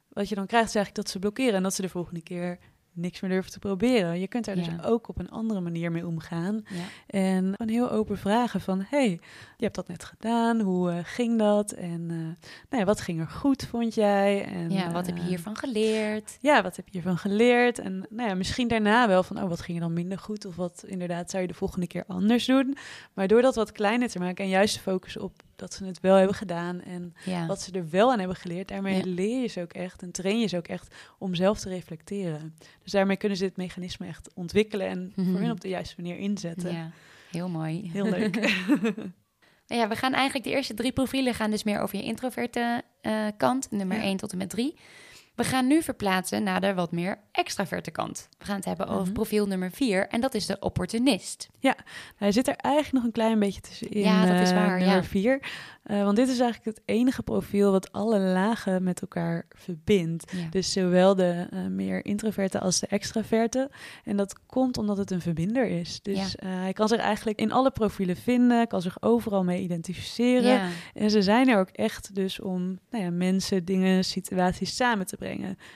[0.10, 2.58] wat je dan krijgt is eigenlijk dat ze blokkeren en dat ze de volgende keer
[3.00, 4.20] niks meer durven te proberen.
[4.20, 4.64] Je kunt daar Ja.
[4.64, 6.66] dus ook op een andere manier mee omgaan.
[6.70, 6.84] Ja.
[7.08, 8.86] En gewoon heel open vragen van...
[8.90, 9.10] hey,
[9.58, 11.72] je hebt dat net gedaan, hoe eh, ging dat?
[11.72, 12.18] En eh,
[12.70, 14.46] nou ja, wat ging er goed, vond jij?
[14.46, 16.38] En, ja, wat heb je eh, hiervan geleerd?
[16.42, 17.80] ja, wat heb je hiervan geleerd?
[17.80, 20.46] En nou ja, misschien daarna wel van, oh, wat ging er dan minder goed?
[20.46, 22.78] Of wat inderdaad zou je de volgende keer anders doen?
[23.14, 26.00] Maar door dat wat kleiner te maken en juist te focussen op dat ze het
[26.00, 27.46] wel hebben gedaan en Ja.
[27.46, 29.04] wat ze er wel aan hebben geleerd, daarmee Ja.
[29.06, 32.56] leer je ze ook echt en train je ze ook echt om zelf te reflecteren.
[32.84, 35.32] Dus daarmee kunnen ze dit mechanisme echt ontwikkelen en Mhm.
[35.32, 36.74] voor hun op de juiste manier inzetten.
[36.74, 36.92] ja,
[37.32, 37.90] heel mooi.
[37.94, 38.36] Heel leuk.
[39.66, 43.26] Ja, we gaan eigenlijk de eerste drie profielen gaan dus meer over je introverte eh,
[43.38, 44.04] kant, nummer Ja.
[44.04, 44.76] 1 tot en met 3.
[45.40, 48.30] We gaan nu verplaatsen naar de wat meer extraverte kant.
[48.38, 49.14] We gaan het hebben over Mhm.
[49.14, 51.50] profiel nummer 4 en dat is de opportunist.
[52.16, 54.04] Hij zit er eigenlijk nog een klein beetje tussenin.
[54.04, 55.04] Ja, dat is eh, waar, Nummer ja.
[55.04, 55.40] vier.
[55.84, 60.32] Eh, want dit is eigenlijk het enige profiel wat alle lagen met elkaar verbindt.
[60.32, 60.48] Ja.
[60.50, 63.70] Dus zowel de eh, meer introverte als de extraverte.
[64.04, 66.00] En dat komt omdat het een verbinder is.
[66.02, 70.52] Dus eh, hij kan zich eigenlijk in alle profielen vinden, kan zich overal mee identificeren.
[70.52, 70.68] ja.
[70.94, 75.18] En ze zijn er ook echt dus om nou ja, mensen, dingen, situaties samen te
[75.18, 75.29] brengen.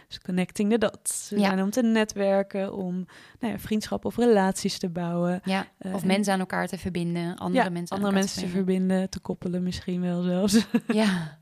[0.07, 1.29] Dus connecting the dots.
[1.29, 1.37] Ja.
[1.39, 3.05] zijn om te netwerken, om
[3.39, 5.41] nou ja, vriendschap of relaties te bouwen.
[5.45, 5.67] ja.
[5.77, 8.45] Eh, Of en- mensen aan elkaar te verbinden, andere ja, mensen aan andere mensen te
[8.47, 10.65] te verbinden, te koppelen misschien wel zelfs.
[10.67, 10.81] brengen.
[11.05, 11.37] Ja,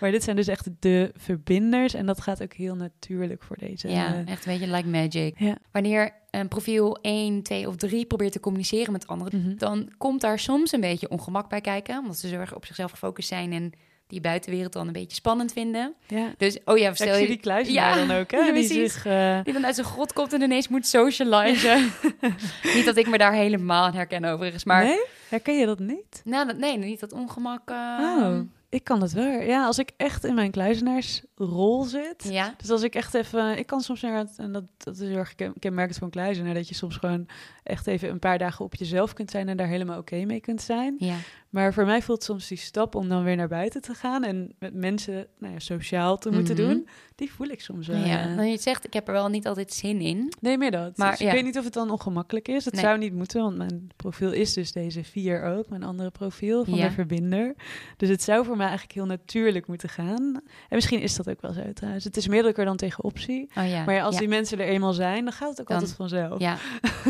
[0.00, 3.88] maar dit zijn dus echt de verbinders en dat gaat ook heel natuurlijk voor deze.
[3.88, 5.38] ja, eh, echt een beetje like magic.
[5.38, 5.56] ja.
[5.70, 9.56] Wanneer een profiel 1, 2 of 3 probeert te communiceren met anderen, Mhm.
[9.56, 12.90] dan komt daar soms een beetje ongemak bij kijken, omdat ze zo erg op zichzelf
[12.90, 13.72] gefocust zijn en
[14.06, 15.94] die buitenwereld dan een beetje spannend vinden.
[16.06, 16.32] ja.
[16.36, 18.38] Dus, oh ja, stel je die kluizenaar Ja, dan ook, hè?
[18.46, 19.06] ja, die zich...
[19.06, 21.92] eh, die dan uit zijn grot komt en ineens moet socializen.
[22.74, 25.04] niet dat ik me daar helemaal aan herken overigens, maar Nee?
[25.28, 26.20] Herken je dat niet?
[26.24, 27.70] nou, dat, nee, niet dat ongemak.
[27.70, 28.38] eh, Oh.
[28.68, 29.40] Ik kan het wel.
[29.40, 32.26] Ja, als ik echt in mijn kluizenaarsrol zit.
[32.30, 32.54] Ja.
[32.56, 33.58] Dus als ik echt even...
[33.58, 36.54] Ik kan soms naar en dat, dat is heel erg ken- kenmerkend van kluizenaar...
[36.54, 37.26] dat je soms gewoon
[37.62, 39.48] echt even een paar dagen op jezelf kunt zijn...
[39.48, 40.94] en daar helemaal oké mee kunt zijn.
[40.98, 41.14] Ja.
[41.54, 44.24] Maar voor mij voelt soms die stap om dan weer naar buiten te gaan...
[44.24, 46.66] en met mensen nou ja, sociaal te moeten Mhm.
[46.68, 46.88] doen...
[47.14, 47.96] die voel ik soms wel.
[48.04, 48.34] ja.
[48.36, 50.32] Dan je zegt, ik heb er wel niet altijd zin in.
[50.40, 50.96] Nee, meer dat.
[50.96, 52.64] Maar Dus ik weet niet of het dan ongemakkelijk is.
[52.64, 52.82] Het Nee.
[52.82, 55.68] zou niet moeten, want mijn profiel is dus deze vier ook.
[55.68, 56.86] Mijn andere profiel van Ja.
[56.88, 57.54] de verbinder.
[57.96, 60.34] Dus het zou voor mij eigenlijk heel natuurlijk moeten gaan.
[60.68, 62.04] En misschien is dat ook wel zo trouwens.
[62.04, 63.50] Het is meer dat ik er dan tegenop zie.
[63.58, 63.84] Oh ja.
[63.84, 66.40] Maar als die mensen er eenmaal zijn, dan gaat het ook Dan- altijd vanzelf.
[66.40, 66.56] Ja.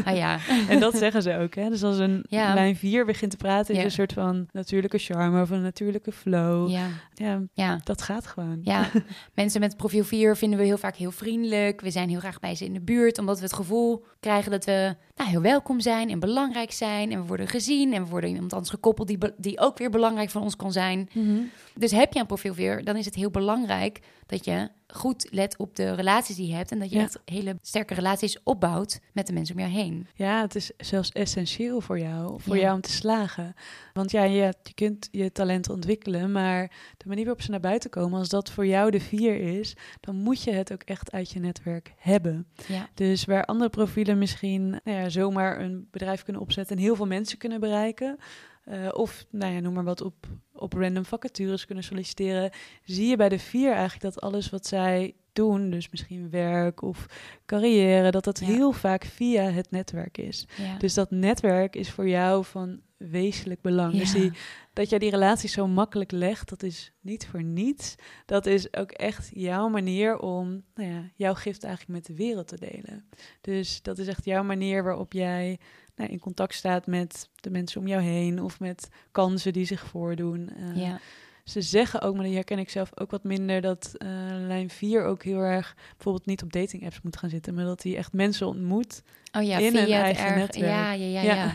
[0.05, 0.39] Ah ja.
[0.69, 1.55] En dat zeggen ze ook.
[1.55, 1.69] Hè?
[1.69, 5.51] Dus als een lijn 4 begint te praten, is een soort van natuurlijke charme of
[5.51, 6.71] een natuurlijke flow.
[6.71, 7.43] Ja, Ja.
[7.53, 7.81] Ja.
[7.85, 8.59] dat gaat gewoon.
[8.63, 8.91] Ja,
[9.35, 11.81] mensen met profiel 4 vinden we heel vaak heel vriendelijk.
[11.81, 14.65] We zijn heel graag bij ze in de buurt, omdat we het gevoel krijgen dat
[14.65, 17.13] we nou, heel welkom zijn en belangrijk zijn.
[17.13, 20.31] En we worden gezien en we worden iemand anders gekoppeld die, die ook weer belangrijk
[20.31, 21.09] van ons kan zijn.
[21.13, 21.37] Mhm.
[21.75, 25.57] Dus heb je een profiel 4, dan is het heel belangrijk dat je goed let
[25.59, 26.71] op de relaties die je hebt.
[26.71, 27.03] En dat je Ja.
[27.03, 30.07] echt hele sterke relaties opbouwt met de mensen om jou heen.
[30.15, 32.63] Ja, het is zelfs essentieel voor jou, voor Ja.
[32.63, 33.55] jou om te slagen.
[33.93, 37.91] Want ja, je, je kunt je talenten ontwikkelen, maar de manier waarop ze naar buiten
[37.91, 41.31] komen, als dat voor jou de vier is, dan moet je het ook echt uit
[41.31, 42.47] je netwerk hebben.
[42.67, 46.97] Ja, Dus waar andere profielen misschien nou ja, zomaar een bedrijf kunnen opzetten en heel
[46.97, 48.19] veel mensen kunnen bereiken,
[48.65, 52.51] eh, of nou ja, noem maar wat op, op random vacatures kunnen solliciteren,
[52.85, 57.07] zie je bij de vier eigenlijk dat alles wat zij doen, dus misschien werk of
[57.47, 58.47] carrière, dat dat Ja.
[58.47, 60.47] heel vaak via het netwerk is.
[60.57, 60.79] ja.
[60.79, 63.93] Dus dat netwerk is voor jou van wezenlijk belang.
[63.99, 64.33] Dus die,
[64.73, 67.95] dat jij die relatie zo makkelijk legt, dat is niet voor niets.
[68.27, 72.49] Dat is ook echt jouw manier om nou ja, jouw gift eigenlijk met de wereld
[72.49, 73.09] te delen.
[73.41, 75.59] Dus dat is echt jouw manier waarop jij
[75.97, 79.87] nou, in contact staat met de mensen om jou heen of met kansen die zich
[79.87, 80.51] voordoen.
[80.57, 81.01] Eh, ja.
[81.45, 84.09] Ze zeggen ook, maar die herken ik zelf ook wat minder, dat eh,
[84.47, 87.83] lijn 4 ook heel erg bijvoorbeeld niet op dating apps moet gaan zitten, maar dat
[87.83, 89.03] hij echt mensen ontmoet.
[89.33, 90.71] Oh ja, in via een eigen erg- netwerk.
[90.71, 91.35] Ja, ja, ja, Ja.
[91.35, 91.55] ja.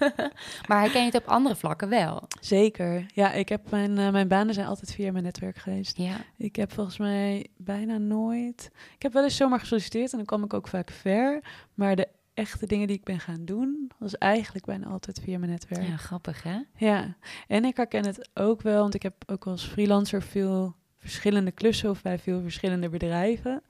[0.68, 2.22] maar herken je het op andere vlakken wel?
[2.40, 3.06] Zeker.
[3.14, 5.96] Ja, ik heb mijn, eh, mijn banen zijn altijd via mijn netwerk geweest.
[5.96, 6.16] Ja.
[6.36, 8.70] Ik heb volgens mij bijna nooit.
[8.94, 11.40] Ik heb wel eens zomaar gesolliciteerd en dan kwam ik ook vaak ver.
[11.74, 12.08] Maar de
[12.38, 15.86] echte dingen die ik ben gaan doen, was eigenlijk bijna altijd via mijn netwerk.
[15.86, 16.58] Ja, grappig hè?
[16.76, 17.16] Ja,
[17.48, 21.90] en ik herken het ook wel, want ik heb ook als freelancer veel verschillende klussen
[21.90, 23.62] of bij veel verschillende bedrijven.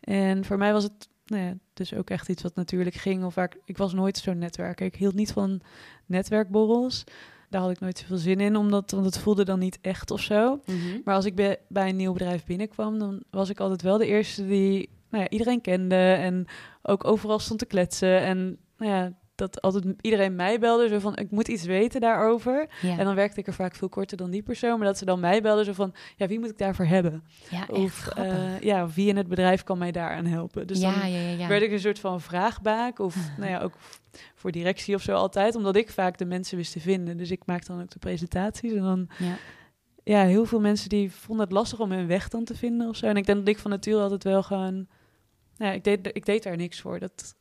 [0.00, 3.24] En voor mij was het nou ja, dus ook echt iets wat natuurlijk ging.
[3.24, 4.86] Of waar ik, ik was nooit zo'n netwerker.
[4.86, 5.60] Ik hield niet van
[6.06, 7.04] netwerkborrels.
[7.50, 10.20] Daar had ik nooit zoveel zin in, omdat, want het voelde dan niet echt of
[10.20, 10.60] zo.
[10.66, 11.00] Mhm.
[11.04, 14.06] Maar als ik bij, bij een nieuw bedrijf binnenkwam, dan was ik altijd wel de
[14.06, 16.46] eerste die nou ja, iedereen kende en
[16.82, 18.20] ook overal stond te kletsen.
[18.20, 22.68] En nou ja, dat altijd iedereen mij belde, zo van ik moet iets weten daarover.
[22.82, 22.98] Ja.
[22.98, 25.20] En dan werkte ik er vaak veel korter dan die persoon, maar dat ze dan
[25.20, 27.24] mij belden, zo van ja, wie moet ik daarvoor hebben?
[27.50, 30.66] ja, Of eh, ja, wie in het bedrijf kan mij daaraan helpen?
[30.66, 30.90] Dus ja,
[31.38, 33.74] dan werd ik een soort van vraagbaak, of nou ja, ook
[34.34, 37.16] voor directie of zo altijd, omdat ik vaak de mensen wist te vinden.
[37.16, 39.36] Dus ik maakte dan ook de presentaties en dan Ja.
[40.04, 42.96] ja, heel veel mensen die vonden het lastig om hun weg dan te vinden of
[42.96, 43.06] zo.
[43.06, 44.86] En ik denk dat ik van nature altijd wel gewoon...
[45.56, 46.98] Nou, ja, ik, deed, ik deed daar niks voor.
[46.98, 47.34] Dat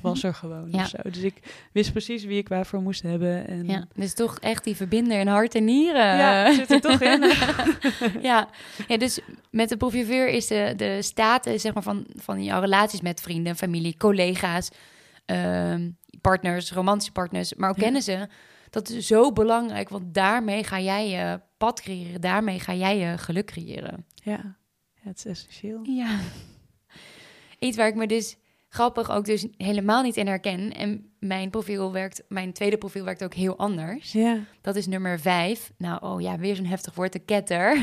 [0.00, 0.80] was er gewoon Ja.
[0.82, 0.96] of zo.
[1.02, 3.46] Dus ik wist precies wie ik waarvoor moest hebben.
[3.46, 6.16] En Ja, dus toch echt die verbinder in hart en nieren.
[6.16, 7.20] Ja, zit er toch in.
[8.28, 8.48] ja.
[8.88, 13.00] ja, dus met de profielveer is de, de status zeg maar, van, van jouw relaties
[13.00, 14.68] met vrienden, familie, collega's,
[15.26, 17.82] ehm, partners, romantische partners, maar ook Ja.
[17.82, 18.28] kennen ze.
[18.70, 22.20] Dat is zo belangrijk, want daarmee ga jij je pad creëren.
[22.20, 24.04] Daarmee ga jij je geluk creëren.
[24.14, 24.56] ja.
[25.02, 25.80] ja, het is essentieel.
[25.82, 26.18] Ja.
[27.58, 28.36] Iets waar ik me dus
[28.68, 30.72] grappig ook dus helemaal niet in herken.
[30.72, 34.12] En mijn profiel werkt, mijn tweede profiel werkt ook heel anders.
[34.12, 34.38] Ja.
[34.60, 35.72] Dat is nummer vijf.
[35.78, 37.78] Nou, oh ja, weer zo'n heftig woord, de ketter.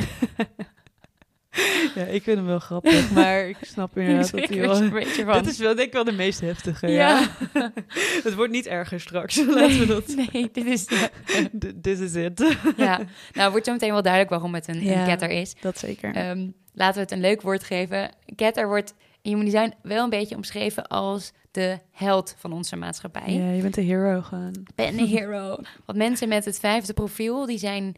[1.95, 4.75] ja, ik vind hem wel grappig, maar ik snap inderdaad dat hij wel...
[4.81, 5.43] een beetje van.
[5.43, 7.27] Dit is wel denk ik wel de meest heftige, Ja.
[7.53, 7.71] ja.
[8.23, 10.07] het wordt niet erger straks, laten we dat...
[10.31, 10.85] Nee, dit is...
[10.85, 12.55] D- This is it.
[12.77, 12.99] ja,
[13.33, 14.99] nou wordt zo meteen wel duidelijk waarom het een, Ja.
[14.99, 15.55] een ketter is.
[15.61, 16.15] Dat zeker.
[16.15, 18.11] Ehm, laten we het een leuk woord geven.
[18.35, 18.93] Ketter wordt
[19.29, 23.33] Human Design wel een beetje omschreven als de held van onze maatschappij.
[23.33, 24.67] ja, je bent een hero gewoon.
[24.75, 25.57] Ben een hero.
[25.85, 27.95] Want mensen met het vijfde profiel, die zijn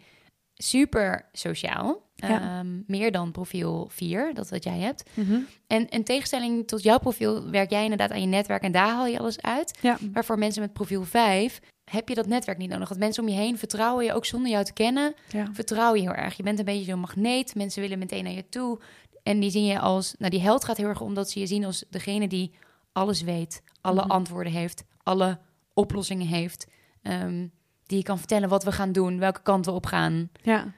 [0.53, 2.05] super sociaal.
[2.15, 2.41] Ja.
[2.41, 5.09] Ehm, meer dan profiel 4, dat wat jij hebt.
[5.13, 5.39] Mhm.
[5.67, 9.07] En in tegenstelling tot jouw profiel werk jij inderdaad aan je netwerk en daar haal
[9.07, 9.77] je alles uit.
[9.81, 9.97] Ja.
[10.13, 11.59] Maar voor mensen met profiel 5
[11.91, 12.87] heb je dat netwerk niet nodig.
[12.87, 15.13] Want mensen om je heen vertrouwen je ook zonder jou te kennen.
[15.29, 15.49] Ja.
[15.53, 16.37] Vertrouwen je heel erg.
[16.37, 17.55] Je bent een beetje zo'n magneet.
[17.55, 18.79] Mensen willen meteen naar je toe.
[19.27, 20.15] En die zien je als...
[20.17, 22.51] Nou, die held gaat heel erg omdat ze je zien als degene die
[22.91, 23.61] alles weet.
[23.81, 24.11] Alle Mhm.
[24.11, 24.83] antwoorden heeft.
[25.03, 25.37] Alle
[25.73, 26.67] oplossingen heeft.
[27.01, 27.47] ehm,
[27.85, 29.19] die je kan vertellen wat we gaan doen.
[29.19, 30.29] Welke kant we op gaan.
[30.41, 30.73] Ja.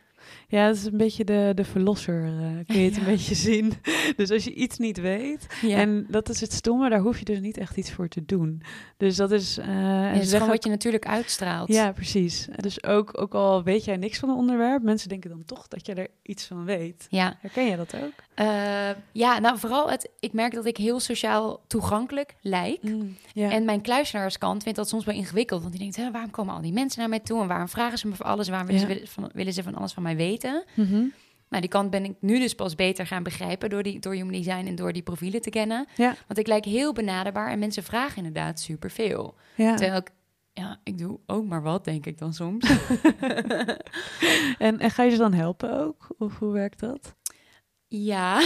[0.47, 2.23] Ja, dat is een beetje de, de verlosser,
[2.67, 3.73] kun je het een beetje zien.
[4.15, 5.77] Dus als je iets niet weet, Ja.
[5.77, 8.62] en dat is het stomme, daar hoef je dus niet echt iets voor te doen.
[8.97, 9.55] Dus dat is...
[9.55, 9.63] Ja,
[10.12, 11.67] het is gewoon wat je natuurlijk uitstraalt.
[11.73, 12.47] Ja, precies.
[12.55, 15.85] Dus ook, ook al weet jij niks van een onderwerp, mensen denken dan toch dat
[15.85, 17.05] je er iets van weet.
[17.09, 17.38] Ja.
[17.39, 18.13] Herken je dat ook?
[18.39, 22.80] Eh, ja, nou vooral het, ik merk dat ik heel sociaal toegankelijk lijk.
[23.34, 23.52] Ja.
[23.52, 25.62] En mijn kluisenaarskant vindt dat soms wel ingewikkeld.
[25.62, 27.41] Want die denkt, waarom komen al die mensen naar mij toe?
[27.41, 28.47] En waarom vragen ze me voor alles?
[28.47, 30.63] En waarom willen, ze, van, willen ze van alles van mij weten?
[30.73, 31.06] Mhm.
[31.49, 33.69] Nou, die kant ben ik nu dus pas beter gaan begrijpen...
[33.69, 35.88] door, die, door human design en door die profielen te kennen.
[35.97, 39.36] Want ik lijk heel benaderbaar en mensen vragen inderdaad superveel.
[39.56, 40.12] Terwijl ik,
[40.54, 42.69] ja, ik doe ook maar wat, denk ik dan soms.
[44.58, 46.08] En, en ga je ze dan helpen ook?
[46.17, 47.15] Of hoe werkt dat?
[47.89, 48.41] Ja.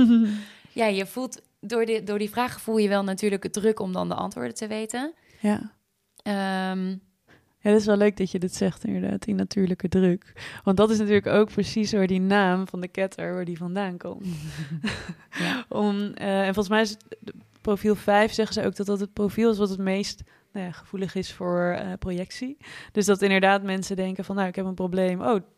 [0.80, 1.46] ja, je voelt...
[1.60, 4.54] Door, die door die vragen voel je wel natuurlijk het druk om dan de antwoorden
[4.54, 5.12] te weten.
[5.40, 5.72] Ja.
[6.22, 6.88] Ehm,
[7.60, 10.32] Ja, dat is wel leuk dat je dit zegt, inderdaad, die natuurlijke druk.
[10.64, 13.96] Want dat is natuurlijk ook precies waar die naam van de ketter, waar die vandaan
[13.96, 14.26] komt.
[15.38, 15.64] ja.
[15.84, 19.00] Om, eh, en volgens mij is het de profiel 5, zeggen ze ook dat dat
[19.00, 22.56] het profiel is wat het meest nou ja, gevoelig is voor eh, projectie.
[22.92, 25.20] Dus dat inderdaad mensen denken van, nou, ik heb een probleem.
[25.20, 25.34] Oh,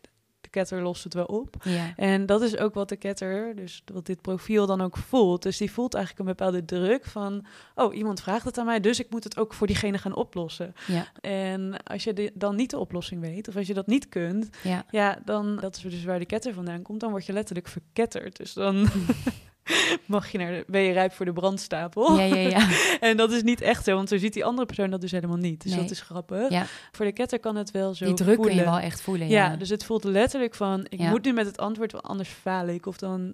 [0.51, 1.55] ketter lost het wel op.
[1.63, 1.93] ja.
[1.95, 5.43] En dat is ook wat de ketter, dus wat dit profiel dan ook voelt.
[5.43, 8.99] Dus die voelt eigenlijk een bepaalde druk van, oh, iemand vraagt het aan mij, dus
[8.99, 10.73] ik moet het ook voor diegene gaan oplossen.
[10.87, 14.49] Ja, En als je dan niet de oplossing weet, of als je dat niet kunt,
[14.63, 14.85] ja.
[14.89, 18.37] ja, dan, dat is dus waar de ketter vandaan komt, dan word je letterlijk verketterd.
[18.37, 18.87] Dus dan
[20.05, 22.17] mag je naar de, ben je rijp voor de brandstapel.
[22.19, 22.67] Ja, ja, ja.
[23.09, 25.37] En dat is niet echt zo, want zo ziet die andere persoon dat dus helemaal
[25.37, 25.61] niet.
[25.63, 25.81] Dus Nee.
[25.81, 26.49] dat is grappig.
[26.49, 26.65] Ja.
[26.91, 28.65] Voor de ketter kan het wel zo Die druk kun je voelen.
[28.71, 29.27] wel echt voelen.
[29.27, 31.09] Ja, Ja, dus het voelt letterlijk van, ik Ja.
[31.09, 32.85] moet nu met het antwoord, want anders faal ik.
[32.85, 33.33] Of dan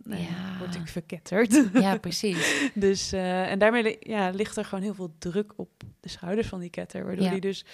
[0.60, 1.64] word ik verketterd.
[1.74, 2.70] ja precies.
[2.74, 6.60] dus, eh, en daarmee ja, ligt er gewoon heel veel druk op de schouders van
[6.60, 7.06] die ketter.
[7.06, 7.66] Waardoor die dus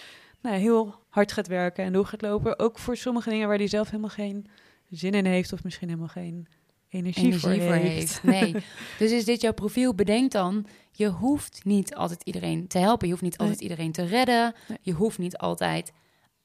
[0.41, 2.59] nou, heel hard gaat werken en door gaat lopen.
[2.59, 4.47] Ook voor sommige dingen waar die zelf helemaal geen
[4.89, 5.53] zin in heeft.
[5.53, 6.47] Of misschien helemaal geen
[6.93, 8.21] energie, Energie voor, voor heeft.
[8.21, 8.23] heeft.
[8.23, 8.63] Nee.
[8.99, 9.93] Dus is dit jouw profiel?
[9.95, 13.05] Bedenk dan, je hoeft niet altijd iedereen te helpen.
[13.07, 13.47] Je hoeft niet Nee.
[13.47, 14.53] altijd iedereen te redden.
[14.67, 14.77] Nee.
[14.81, 15.91] Je hoeft niet altijd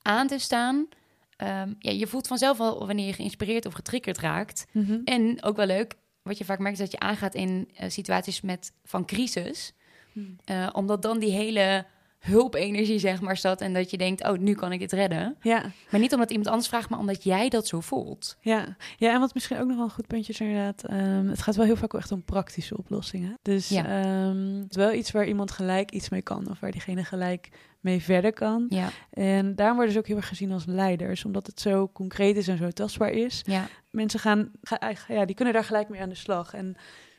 [0.03, 0.89] aan te staan.
[1.37, 4.67] Ehm, ja, je voelt vanzelf wel wanneer je geïnspireerd of getriggerd raakt.
[4.73, 5.01] Mhm.
[5.05, 8.41] En ook wel leuk, wat je vaak merkt, is dat je aangaat in eh, situaties
[8.41, 9.73] met, van crisis.
[10.13, 10.37] Hmm.
[10.45, 11.87] Eh, omdat dan die hele
[12.29, 13.61] hulpenergie, zeg maar, staat.
[13.61, 15.37] En dat je denkt, oh, nu kan ik dit redden.
[15.41, 18.37] Ja, Maar niet omdat iemand anders vraagt, maar omdat jij dat zo voelt.
[18.41, 18.77] ja.
[18.97, 20.85] ja, en wat misschien ook nog wel een goed puntje is inderdaad...
[20.85, 23.39] ehm, het gaat wel heel vaak echt om praktische oplossingen.
[23.43, 23.85] Dus Ja.
[23.87, 26.51] ehm, het is wel iets waar iemand gelijk iets mee kan.
[26.51, 27.49] Of waar diegene gelijk
[27.81, 28.67] mee verder kan.
[28.69, 31.25] Ja, En daarom worden ze ook heel erg gezien als leiders.
[31.25, 33.43] Omdat het zo concreet is en zo tastbaar is.
[33.47, 36.55] ja, mensen gaan, ga- ja, die kunnen daar gelijk mee aan de slag.
[36.55, 36.77] En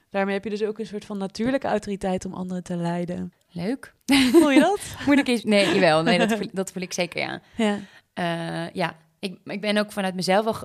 [0.10, 3.32] daarmee heb je dus ook een soort van natuurlijke autoriteit om anderen te leiden.
[3.52, 3.94] Leuk.
[4.32, 4.80] Voel je dat?
[5.06, 5.44] Moeilijk is...
[5.44, 6.04] Nee, jawel.
[6.04, 7.42] Nee, dat voel, dat voel ik zeker, ja.
[7.56, 7.80] ja.
[8.14, 10.56] Eh, ja, ik, ik ben ook vanuit mezelf wel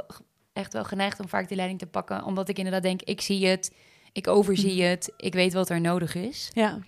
[0.52, 2.24] echt wel geneigd om vaak die leiding te pakken.
[2.24, 3.72] Omdat ik inderdaad denk, ik zie het,
[4.12, 4.90] ik overzie Mhm.
[4.90, 6.50] het, ik weet wat er nodig is.
[6.52, 6.78] Ja,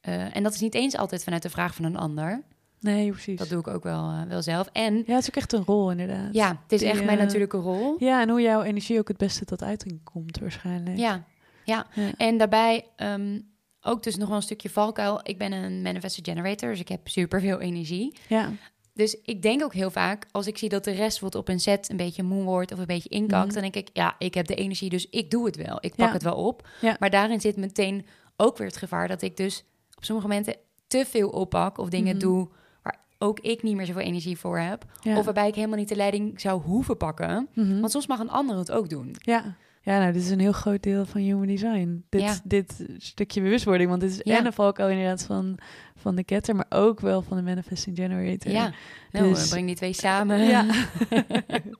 [0.00, 2.42] Eh, en dat is niet eens altijd vanuit de vraag van een ander.
[2.80, 3.38] nee, precies.
[3.38, 4.68] Dat doe ik ook wel, eh, wel zelf.
[4.72, 6.34] En Ja, het is ook echt een rol inderdaad.
[6.34, 7.96] ja, het is Die, echt mijn natuurlijke rol.
[7.98, 10.96] Ja, en hoe jouw energie ook het beste tot uiting komt waarschijnlijk.
[10.96, 11.24] Ja,
[11.64, 11.86] ja.
[11.94, 12.10] Ja.
[12.16, 13.38] En daarbij ehm,
[13.84, 15.20] ook dus nog wel een stukje valkuil.
[15.22, 18.14] Ik ben een manifested generator, dus ik heb superveel energie.
[18.28, 18.52] Ja,
[18.96, 21.60] Dus ik denk ook heel vaak, als ik zie dat de rest wordt op een
[21.60, 23.52] set een beetje moe wordt of een beetje inkakt, Mhm.
[23.54, 25.76] dan denk ik, ja, ik heb de energie, dus ik doe het wel.
[25.80, 26.12] Ik pak Ja.
[26.12, 26.68] het wel op.
[26.80, 26.96] Ja.
[26.98, 29.64] Maar daarin zit meteen ook weer het gevaar dat ik dus
[29.96, 32.24] op sommige momenten te veel oppak of dingen Mhm.
[32.24, 32.48] doe
[32.82, 34.84] waar ook ik niet meer zoveel energie voor heb.
[35.02, 35.18] ja.
[35.18, 37.48] Of waarbij ik helemaal niet de leiding zou hoeven pakken.
[37.54, 37.80] Mhm.
[37.80, 39.16] Want soms mag een ander het ook doen.
[39.18, 39.56] Ja.
[39.84, 42.04] Ja, nou, dit is een heel groot deel van human design.
[42.08, 42.34] Dit, Ja.
[42.44, 45.58] dit stukje bewustwording, want dit is en een valkuil inderdaad van,
[46.04, 48.52] van de ketter, maar ook wel van de manifesting generator.
[48.52, 48.72] Ja,
[49.10, 50.38] nou, Dus- we breng die twee samen.
[50.40, 50.62] Ja.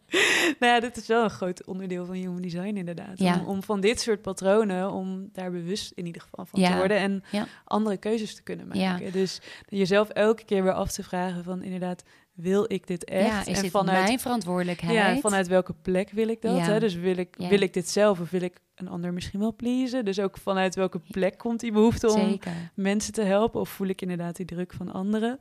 [0.60, 3.18] nou ja, dit is wel een groot onderdeel van human design inderdaad.
[3.18, 3.38] Ja.
[3.40, 6.70] Om, om van dit soort patronen, om daar bewust in ieder geval van Ja.
[6.70, 7.46] te worden en Ja.
[7.64, 8.92] andere keuzes te kunnen Ja.
[8.92, 9.12] maken.
[9.12, 13.26] Dus jezelf elke keer weer af te vragen van inderdaad, wil ik dit echt?
[13.28, 14.94] Ja, is en dit vanuit, mijn verantwoordelijkheid?
[14.94, 16.56] ja, vanuit welke plek wil ik dat?
[16.56, 16.62] Ja.
[16.64, 16.80] Hè?
[16.80, 20.04] Dus wil ik, wil ik dit zelf of wil ik een ander misschien wel pleasen?
[20.04, 22.52] Dus ook vanuit welke plek komt die behoefte om Zeker.
[22.74, 23.60] mensen te helpen?
[23.60, 25.38] Of voel ik inderdaad die druk van anderen?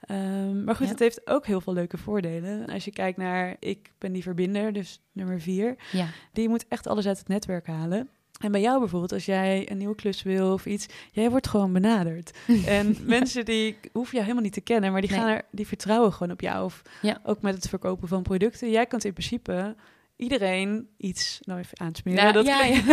[0.00, 0.90] Ehm, maar goed, Ja.
[0.92, 2.66] het heeft ook heel veel leuke voordelen.
[2.66, 5.76] Als je kijkt naar, ik ben die verbinder, dus nummer vier.
[5.92, 8.08] Ja, Die moet echt alles uit het netwerk halen.
[8.40, 11.72] En bij jou bijvoorbeeld, als jij een nieuwe klus wil of iets, jij wordt gewoon
[11.72, 12.38] benaderd.
[12.66, 15.18] en mensen die hoef je helemaal niet te kennen, maar die, Nee.
[15.18, 16.64] gaan er, die vertrouwen gewoon op jou.
[16.64, 17.20] Of Ja.
[17.24, 18.70] ook met het verkopen van producten.
[18.70, 19.76] Jij kunt in principe
[20.22, 22.22] iedereen iets nou even aansmeren.
[22.22, 22.86] Nou, dat ja, klinkt-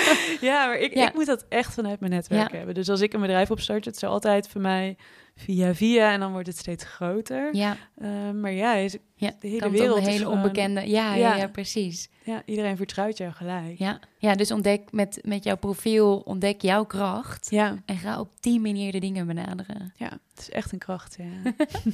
[0.48, 1.08] ja, maar ik, Ja.
[1.08, 2.56] ik moet dat echt vanuit mijn netwerk Ja.
[2.56, 2.74] hebben.
[2.74, 4.96] Dus als ik een bedrijf opstart, het is altijd voor mij
[5.36, 7.54] via via en dan wordt het steeds groter.
[7.56, 9.30] Ja, Eh, maar ja, is, ja.
[9.40, 10.80] de hele wereld een hele gewoon- onbekende...
[10.80, 11.14] Ja, ja.
[11.14, 11.36] Ja.
[11.36, 12.08] ja, precies.
[12.24, 13.78] ja, iedereen vertrouwt jou gelijk.
[13.78, 13.98] Ja.
[14.18, 17.50] ja, dus ontdek met, met jouw profiel, ontdek jouw kracht.
[17.50, 19.92] Ja, En ga op die manier de dingen benaderen.
[19.96, 21.16] ja, het is echt een kracht.
[21.18, 21.52] Ja.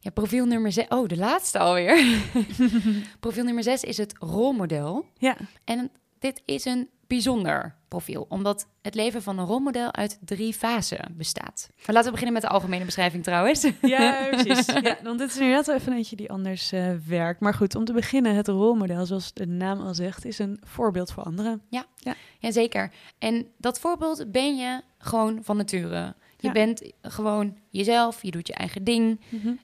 [0.00, 0.86] Ja, profiel nummer 6.
[0.88, 2.20] Oh, de laatste alweer.
[3.20, 5.06] profiel nummer 6 is het rolmodel.
[5.18, 10.52] ja, En dit is een bijzonder profiel, omdat het leven van een rolmodel uit drie
[10.54, 11.68] fasen bestaat.
[11.76, 13.66] Maar laten we beginnen met de algemene beschrijving trouwens.
[13.82, 14.66] Ja, precies.
[14.82, 17.40] Ja, want dit is inderdaad wel even eentje die anders eh, werkt.
[17.40, 21.12] Maar goed, om te beginnen, het rolmodel, zoals de naam al zegt, is een voorbeeld
[21.12, 21.62] voor anderen.
[22.38, 22.92] Jazeker.
[23.18, 26.14] En dat voorbeeld ben je gewoon van nature.
[26.40, 26.52] Je Ja.
[26.52, 29.20] bent gewoon jezelf, je doet je eigen ding.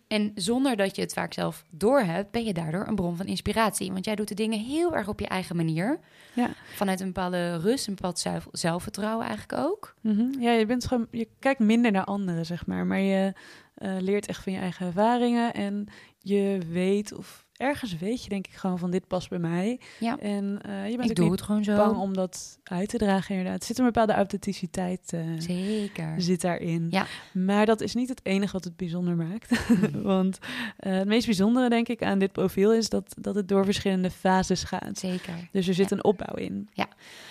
[0.06, 3.92] En zonder dat je het vaak zelf doorhebt, ben je daardoor een bron van inspiratie.
[3.92, 5.98] Want jij doet de dingen heel erg op je eigen manier.
[6.34, 6.50] Ja.
[6.74, 9.94] Vanuit een bepaalde rust, een bepaald zelf- zelfvertrouwen eigenlijk ook.
[10.00, 10.40] Mhm.
[10.40, 12.86] Ja, je bent gewoon, je kijkt minder naar anderen, zeg maar.
[12.86, 13.32] Maar je
[13.74, 15.54] eh, leert echt van je eigen ervaringen.
[15.54, 15.86] En
[16.18, 19.80] je weet, of ergens weet je denk ik gewoon van dit past bij mij.
[20.00, 20.18] Ja.
[20.18, 21.76] En eh, je bent Ik ook doe niet het gewoon zo.
[21.76, 23.60] bang om dat uit te dragen, inderdaad.
[23.60, 26.14] Er zit een bepaalde authenticiteit eh, Zeker.
[26.22, 26.86] zit daarin.
[26.90, 27.06] Ja.
[27.32, 29.66] Maar dat is niet het enige wat het bijzonder maakt.
[30.02, 30.38] Want
[30.76, 34.10] eh, het meest bijzondere, denk ik, aan dit profiel is dat, dat het door verschillende
[34.10, 34.98] fases gaat.
[34.98, 35.48] Zeker.
[35.52, 36.68] Dus er zit een opbouw in.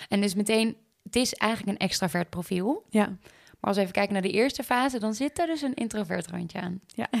[0.08, 2.84] En dus meteen, het is eigenlijk een extravert profiel.
[2.90, 3.16] Ja.
[3.64, 6.26] Maar als we even kijken naar de eerste fase, dan zit daar dus een introvert
[6.30, 6.80] randje aan.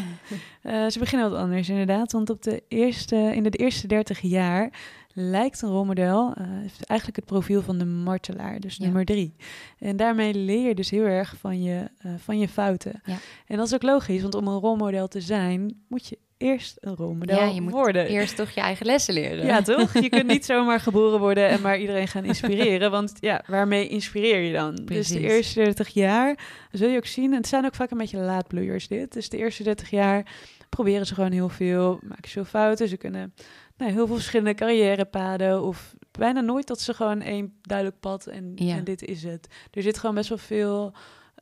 [0.62, 2.12] Eh, ze beginnen wat anders, inderdaad.
[2.12, 4.70] Want op de eerste, in de eerste 30 jaar
[5.12, 6.46] lijkt een rolmodel eh,
[6.86, 8.84] eigenlijk het profiel van de martelaar, dus Ja.
[8.84, 9.34] nummer drie.
[9.78, 13.00] En daarmee leer je dus heel erg van je, eh, van je fouten.
[13.04, 13.16] Ja.
[13.46, 16.94] En dat is ook logisch, want om een rolmodel te zijn, moet je eerst een
[16.96, 18.06] rolmodel ja, je moet worden.
[18.06, 19.46] eerst toch je eigen lessen leren.
[19.46, 19.92] Ja, toch?
[20.00, 22.90] Je kunt niet zomaar geboren worden en maar iedereen gaan inspireren.
[22.90, 24.74] Want ja, waarmee inspireer je dan?
[24.84, 26.38] Dus de eerste 30 jaar
[26.72, 27.30] zul je ook zien.
[27.30, 29.12] En het zijn ook vaak een beetje laadbloeiers dit.
[29.12, 30.26] Dus de eerste 30 jaar
[30.68, 31.98] proberen ze gewoon heel veel.
[32.02, 32.88] Maken ze veel fouten.
[32.88, 33.34] Ze kunnen
[33.76, 35.62] nou, heel veel verschillende carrièrepaden.
[35.62, 38.76] Of bijna nooit dat ze gewoon één duidelijk pad en, Ja.
[38.76, 39.48] en dit is het.
[39.70, 40.92] Er zit gewoon best wel veel...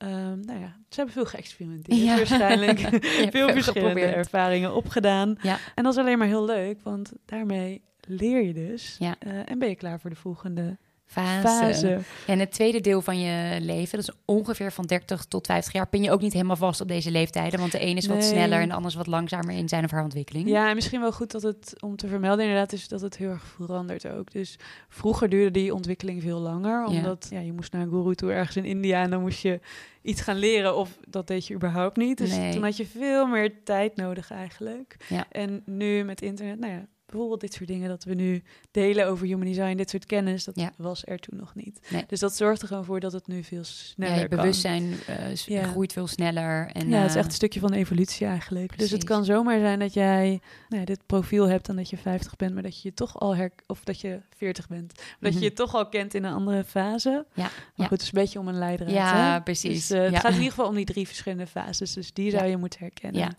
[0.03, 2.17] ehm, nou ja, ze hebben veel geëxperimenteerd Ja.
[2.17, 2.79] waarschijnlijk.
[2.81, 4.15] Veel veel verschillende geprobeerd.
[4.15, 5.37] ervaringen opgedaan.
[5.43, 5.59] Ja.
[5.75, 8.97] En dat is alleen maar heel leuk, want daarmee leer je dus.
[8.99, 9.15] Ja.
[9.19, 10.79] Eh, en ben je klaar voor de volgende
[11.13, 11.99] Fase.
[12.27, 15.89] en het tweede deel van je leven, dat is ongeveer van 30 tot 50 jaar,
[15.89, 17.61] pin je ook niet helemaal vast op deze leeftijden.
[17.61, 19.91] Want de een is wat sneller en de ander is wat langzamer in zijn of
[19.91, 20.49] haar ontwikkeling.
[20.49, 23.31] Ja, en misschien wel goed dat het, om te vermelden inderdaad, is dat het heel
[23.31, 24.33] erg verandert ook.
[24.33, 24.57] Dus
[24.89, 27.41] vroeger duurde die ontwikkeling veel langer, omdat ja.
[27.41, 29.61] je moest naar een guru toe ergens in India en dan moest je
[30.03, 32.19] iets gaan leren of dat deed je überhaupt niet.
[32.19, 32.53] Dus Nee.
[32.53, 34.97] toen had je veel meer tijd nodig eigenlijk.
[35.09, 35.27] Ja.
[35.31, 39.27] En nu met internet, nou ja, bijvoorbeeld dit soort dingen dat we nu delen over
[39.27, 40.73] human design, dit soort kennis, dat Ja.
[40.77, 41.81] was er toen nog niet.
[41.91, 42.05] Nee.
[42.07, 45.35] Dus dat zorgt er gewoon voor dat het nu veel sneller Ja, je bewustzijn eh,
[45.35, 45.63] Ja.
[45.63, 46.71] groeit veel sneller.
[46.73, 48.79] En, ja, het is eh, echt een stukje van de evolutie eigenlijk.
[48.79, 51.97] Dus het kan zomaar zijn dat jij nou ja, dit profiel hebt en dat je
[51.97, 55.31] 50 bent, maar dat je je toch al her of dat je 40 bent, dat
[55.33, 55.39] Mhm.
[55.39, 57.27] je je toch al kent in een andere fase.
[57.35, 58.91] Ja, Maar goed, het is een beetje om een leidraad.
[58.91, 59.41] Ja, hè?
[59.43, 59.87] precies.
[59.87, 62.57] Dus, het gaat in ieder geval om die drie verschillende fases, dus die zou je
[62.57, 63.21] moeten herkennen.
[63.21, 63.31] Ja.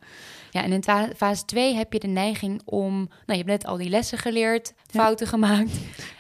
[0.52, 2.94] Ja, en in fa- fase 2 heb je de neiging om...
[2.96, 5.00] Nou, je hebt net al die lessen geleerd, Ja.
[5.02, 5.72] fouten gemaakt.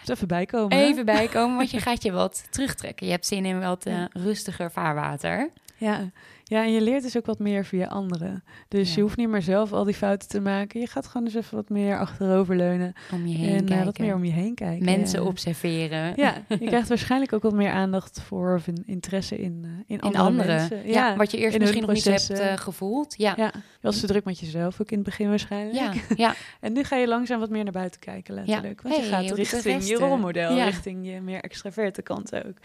[0.05, 0.77] Dus even bijkomen.
[0.77, 3.05] Even bijkomen, want je gaat je wat terugtrekken.
[3.05, 5.49] Je hebt zin in wat eh, rustiger vaarwater.
[5.77, 6.11] Ja.
[6.43, 8.43] ja, en je leert dus ook wat meer via anderen.
[8.67, 8.95] Dus Ja.
[8.95, 10.79] je hoeft niet meer zelf al die fouten te maken.
[10.79, 13.85] Je gaat gewoon eens even wat meer achteroverleunen Om je heen en eh, kijken.
[13.85, 14.85] wat meer om je heen kijken.
[14.85, 15.25] Mensen Ja.
[15.27, 16.13] observeren.
[16.15, 19.83] Ja, je krijgt waarschijnlijk ook wat meer aandacht voor of een interesse in, eh, in,
[19.87, 20.55] In andere anderen.
[20.55, 20.87] mensen.
[20.87, 23.13] Ja, wat je eerst misschien nog niet hebt eh, gevoeld.
[23.17, 23.33] Ja.
[23.37, 25.75] Ja, je was te druk met jezelf ook in het begin waarschijnlijk.
[25.77, 25.93] Ja,
[26.27, 28.81] ja, En nu ga je langzaam wat meer naar buiten kijken letterlijk.
[28.81, 32.57] Want Hey, je gaat richting je rolmodel, richting je meer extraverte kant ook.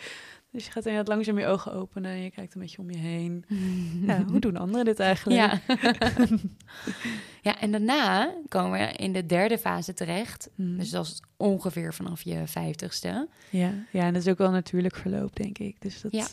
[0.53, 2.99] Dus je gaat inderdaad langzaam je ogen openen en je kijkt een beetje om je
[2.99, 3.45] heen.
[4.07, 5.41] Ja, hoe doen anderen dit eigenlijk?
[5.41, 5.61] ja.
[7.51, 10.51] ja, en daarna komen we in de derde fase terecht.
[10.55, 10.79] Hmm.
[10.79, 13.29] Dus dat is ongeveer vanaf je vijftigste.
[13.51, 13.73] ja.
[13.93, 15.77] ja, en dat is ook wel natuurlijk verloop, denk ik.
[15.81, 16.27] Dus dat Ja.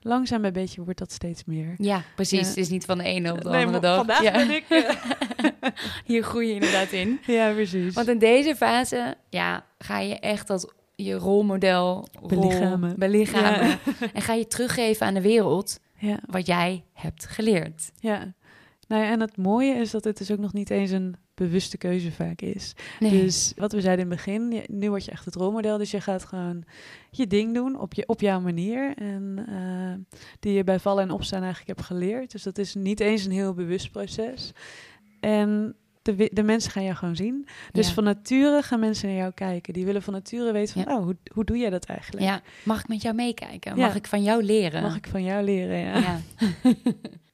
[0.00, 1.74] langzaam bij beetje wordt dat steeds meer.
[1.78, 2.40] Ja, precies.
[2.40, 2.46] Ja.
[2.46, 3.96] Het is niet van de ene op de Nee, andere dag.
[3.96, 4.32] vandaag ja.
[4.32, 4.64] ben ik...
[4.68, 5.70] eh,
[6.04, 7.20] Hier groei je inderdaad in.
[7.26, 7.94] ja, precies.
[7.94, 12.98] Want in deze fase ja, ga je echt dat je rolmodel rol Belichamen.
[12.98, 13.68] belichamen.
[13.68, 13.78] Ja.
[14.14, 16.18] En ga je teruggeven aan de wereld ja.
[16.26, 17.90] wat jij hebt geleerd.
[17.98, 18.34] Ja.
[18.88, 21.78] Nou ja, en het mooie is dat het dus ook nog niet eens een bewuste
[21.78, 22.74] keuze vaak is.
[23.00, 23.10] Nee.
[23.10, 25.78] Dus wat we zeiden in het begin, nu word je echt het rolmodel.
[25.78, 26.64] Dus je gaat gewoon
[27.10, 28.94] je ding doen op, je, op jouw manier.
[28.96, 32.32] En eh, die je bij vallen en opstaan eigenlijk hebt geleerd.
[32.32, 34.52] Dus dat is niet eens een heel bewust proces.
[35.20, 37.46] En de, de mensen gaan jou gewoon zien.
[37.72, 37.92] Dus Ja.
[37.94, 39.72] van nature gaan mensen naar jou kijken.
[39.72, 40.98] Die willen van nature weten van, Ja.
[40.98, 42.24] oh, hoe, hoe doe jij dat eigenlijk?
[42.26, 43.76] Ja, mag ik met jou meekijken?
[43.76, 44.82] Mag ik van jou leren?
[44.82, 45.78] Mag ik van jou leren?
[45.78, 45.98] Ja.
[46.00, 46.20] Ja.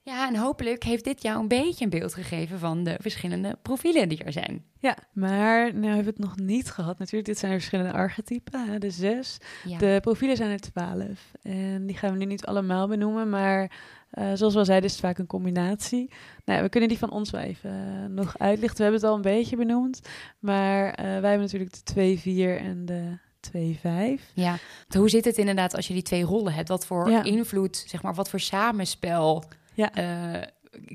[0.03, 4.09] ja, en hopelijk heeft dit jou een beetje een beeld gegeven van de verschillende profielen
[4.09, 4.65] die er zijn.
[4.81, 6.99] Ja, maar nou hebben we het nog niet gehad.
[6.99, 9.39] Natuurlijk, dit zijn er verschillende archetypen, hè, de zes.
[9.65, 9.79] Ja.
[9.79, 11.33] De profielen zijn er twaalf.
[11.43, 13.71] En die gaan we nu niet allemaal benoemen, maar
[14.19, 16.11] eh, zoals we al zeiden is het vaak een combinatie.
[16.45, 18.77] Nou, ja, we kunnen die van ons wel even eh, nog uitlichten.
[18.77, 20.01] We hebben het al een beetje benoemd,
[20.39, 24.31] maar eh, wij hebben natuurlijk de 2, 4 en de 2, 5.
[24.35, 24.57] Ja,
[24.97, 26.69] hoe zit het inderdaad als je die twee rollen hebt?
[26.69, 27.23] Wat voor Ja.
[27.23, 29.45] invloed, zeg maar, wat voor samenspel
[29.75, 29.91] Ja.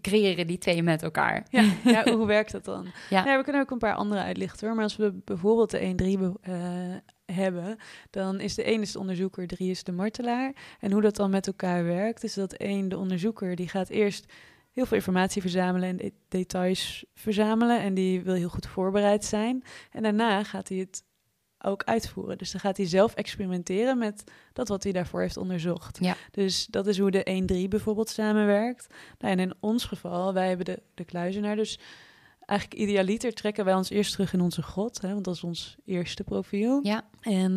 [0.02, 1.46] creëren die twee met elkaar?
[1.50, 2.88] Ja, ja, hoe werkt dat dan?
[3.10, 3.24] Ja.
[3.24, 4.76] Nou, we kunnen ook een paar andere uitlichten hoor.
[4.76, 6.54] Maar als we bijvoorbeeld de 1-3 be- eh,
[7.34, 7.78] hebben,
[8.10, 10.54] dan is de 1 is de onderzoeker, 3 is de martelaar.
[10.80, 14.26] En hoe dat dan met elkaar werkt, is dat 1, de onderzoeker, die gaat eerst
[14.72, 17.82] heel veel informatie verzamelen en de- details verzamelen.
[17.82, 19.64] En die wil heel goed voorbereid zijn.
[19.92, 21.04] En daarna gaat hij het
[21.64, 22.38] ook uitvoeren.
[22.38, 24.24] Dus dan gaat hij zelf experimenteren met
[24.54, 25.98] dat wat hij daarvoor heeft onderzocht.
[26.02, 26.16] Ja.
[26.32, 28.88] Dus dat is hoe de 1-3 bijvoorbeeld samenwerkt.
[29.18, 31.56] Nou, en in ons geval, wij hebben de, de kluizenaar.
[31.56, 31.80] Dus
[32.46, 35.02] eigenlijk idealiter trekken wij ons eerst terug in onze grot.
[35.02, 36.80] Hè, want dat is ons eerste profiel.
[36.84, 37.56] Ja, En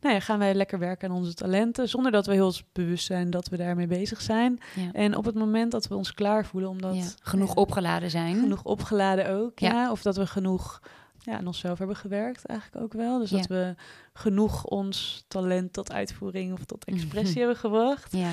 [0.00, 1.88] nou ja, gaan wij lekker werken aan onze talenten.
[1.88, 4.58] Zonder dat we heel bewust zijn dat we daarmee bezig zijn.
[4.74, 4.92] ja.
[4.92, 7.04] En op het moment dat we ons klaar voelen, omdat ja.
[7.22, 8.36] genoeg opgeladen zijn.
[8.36, 9.58] genoeg opgeladen ook.
[9.58, 9.90] Ja.
[9.90, 10.80] Of dat we genoeg
[11.18, 13.18] ja, aan onszelf hebben gewerkt eigenlijk ook wel.
[13.18, 13.74] Dus dat we
[14.12, 18.12] genoeg ons talent tot uitvoering of tot expressie hebben gebracht.
[18.12, 18.30] Ja.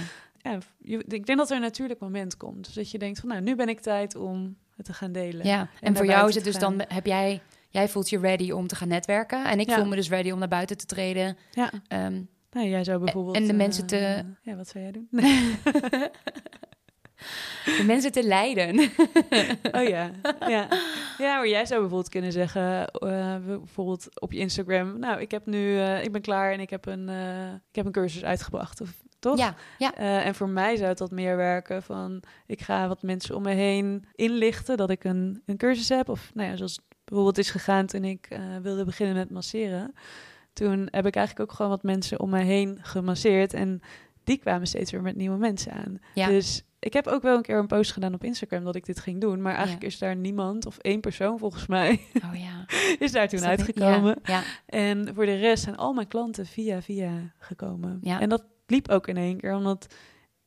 [0.82, 2.66] Ik denk dat er een natuurlijk moment komt.
[2.66, 5.46] Dus dat je denkt van nou, nu ben ik tijd om het te gaan delen.
[5.46, 8.68] ja, en, voor jou is het dus dan, heb jij, jij voelt je ready om
[8.68, 9.46] te gaan netwerken.
[9.46, 9.76] En ik Ja.
[9.76, 11.38] voel me dus ready om naar buiten te treden.
[11.52, 11.72] Ja.
[11.88, 12.22] Ehm,
[12.52, 13.36] Nou, jij zou bijvoorbeeld...
[13.36, 15.08] en de eh, mensen te- Ja, wat zou jij doen?
[17.78, 18.76] de mensen te leiden.
[19.72, 20.12] Oh ja,
[20.48, 20.68] ja.
[21.18, 25.46] Ja, maar jij zou bijvoorbeeld kunnen zeggen, eh, bijvoorbeeld op je Instagram, nou, ik heb
[25.46, 27.10] nu, eh, ik ben klaar en ik heb een,
[27.70, 29.38] ik heb een cursus uitgebracht, of toch?
[29.38, 29.96] Ja, ja.
[29.96, 33.42] Eh, en voor mij zou het wat meer werken van, ik ga wat mensen om
[33.44, 37.50] me heen inlichten dat ik een, een cursus heb, of nou ja, zoals bijvoorbeeld is
[37.50, 39.94] gegaan toen ik eh, wilde beginnen met masseren.
[40.54, 43.82] Toen heb ik eigenlijk ook gewoon wat mensen om me heen gemasseerd en
[44.24, 46.00] die kwamen steeds weer met nieuwe mensen aan.
[46.14, 46.28] Ja.
[46.28, 49.00] Dus ik heb ook wel een keer een post gedaan op Instagram dat ik dit
[49.00, 49.42] ging doen.
[49.42, 49.88] Maar eigenlijk Ja.
[49.88, 52.66] is daar niemand, of één persoon volgens mij, Oh ja.
[53.06, 54.16] is daar toen Is uitgekomen.
[54.24, 54.42] Ja.
[54.66, 58.00] En voor de rest zijn al mijn klanten via via gekomen.
[58.02, 58.20] Ja.
[58.22, 59.94] En dat liep ook in één keer, omdat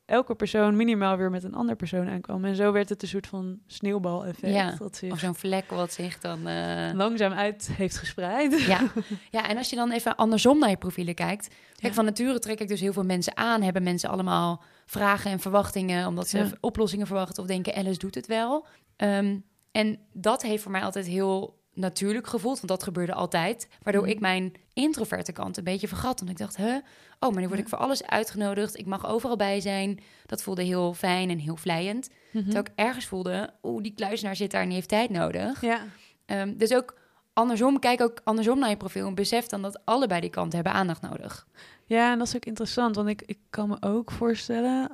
[0.04, 2.44] elke persoon minimaal weer met een ander persoon aankwam.
[2.44, 4.52] En zo werd het een soort van sneeuwbal-effect.
[4.54, 4.74] Ja.
[4.78, 6.46] Dat zich Of zo'n vlek wat zich dan...
[6.46, 8.60] eh, langzaam uit heeft gespreid.
[8.66, 8.80] Ja.
[9.30, 11.48] ja, en als je dan even andersom naar je profielen kijkt.
[11.48, 11.92] Kijk, Ja.
[11.92, 13.62] van nature trek ik dus heel veel mensen aan.
[13.62, 16.06] Hebben mensen allemaal vragen en verwachtingen...
[16.06, 16.50] omdat ze Ja.
[16.60, 17.74] oplossingen verwachten of denken...
[17.74, 18.66] Alice doet het wel.
[18.96, 19.38] Ehm,
[19.72, 23.68] en dat heeft voor mij altijd heel natuurlijk gevoeld, want dat gebeurde altijd.
[23.82, 24.10] Waardoor Mhm.
[24.10, 26.18] ik mijn introverte kant een beetje vergat.
[26.18, 26.76] Want ik dacht, huh?
[27.20, 28.78] oh, maar nu word ik voor alles uitgenodigd.
[28.78, 30.00] Ik mag overal bij zijn.
[30.26, 32.08] Dat voelde heel fijn en heel vlijend.
[32.32, 32.44] Mhm.
[32.44, 35.60] Terwijl ik ergens voelde, oeh, die kluisenaar zit daar en die heeft tijd nodig.
[35.60, 35.80] Ja.
[36.26, 36.98] Ehm, dus ook
[37.32, 40.72] andersom, kijk ook andersom naar je profiel en besef dan dat allebei die kanten hebben
[40.72, 41.46] aandacht nodig.
[41.88, 44.90] Ja, en dat is ook interessant, want ik, ik kan me ook voorstellen,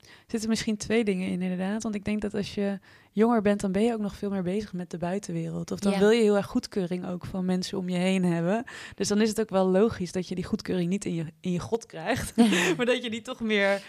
[0.00, 1.82] er zitten misschien twee dingen in inderdaad.
[1.82, 2.78] Want ik denk dat als je
[3.12, 5.70] jonger bent, dan ben je ook nog veel meer bezig met de buitenwereld.
[5.70, 5.98] Of dan Ja.
[5.98, 8.64] wil je heel erg goedkeuring ook van mensen om je heen hebben.
[8.94, 11.52] Dus dan is het ook wel logisch dat je die goedkeuring niet in je, in
[11.52, 12.36] je god krijgt,
[12.76, 13.82] maar dat je die toch meer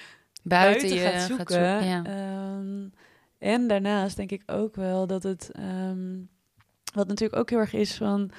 [0.44, 1.86] buiten, je gaat zoeken.
[1.86, 2.04] ja.
[2.06, 2.88] Ehm,
[3.38, 6.20] en daarnaast denk ik ook wel dat het, ehm,
[6.94, 8.32] wat natuurlijk ook heel erg is van,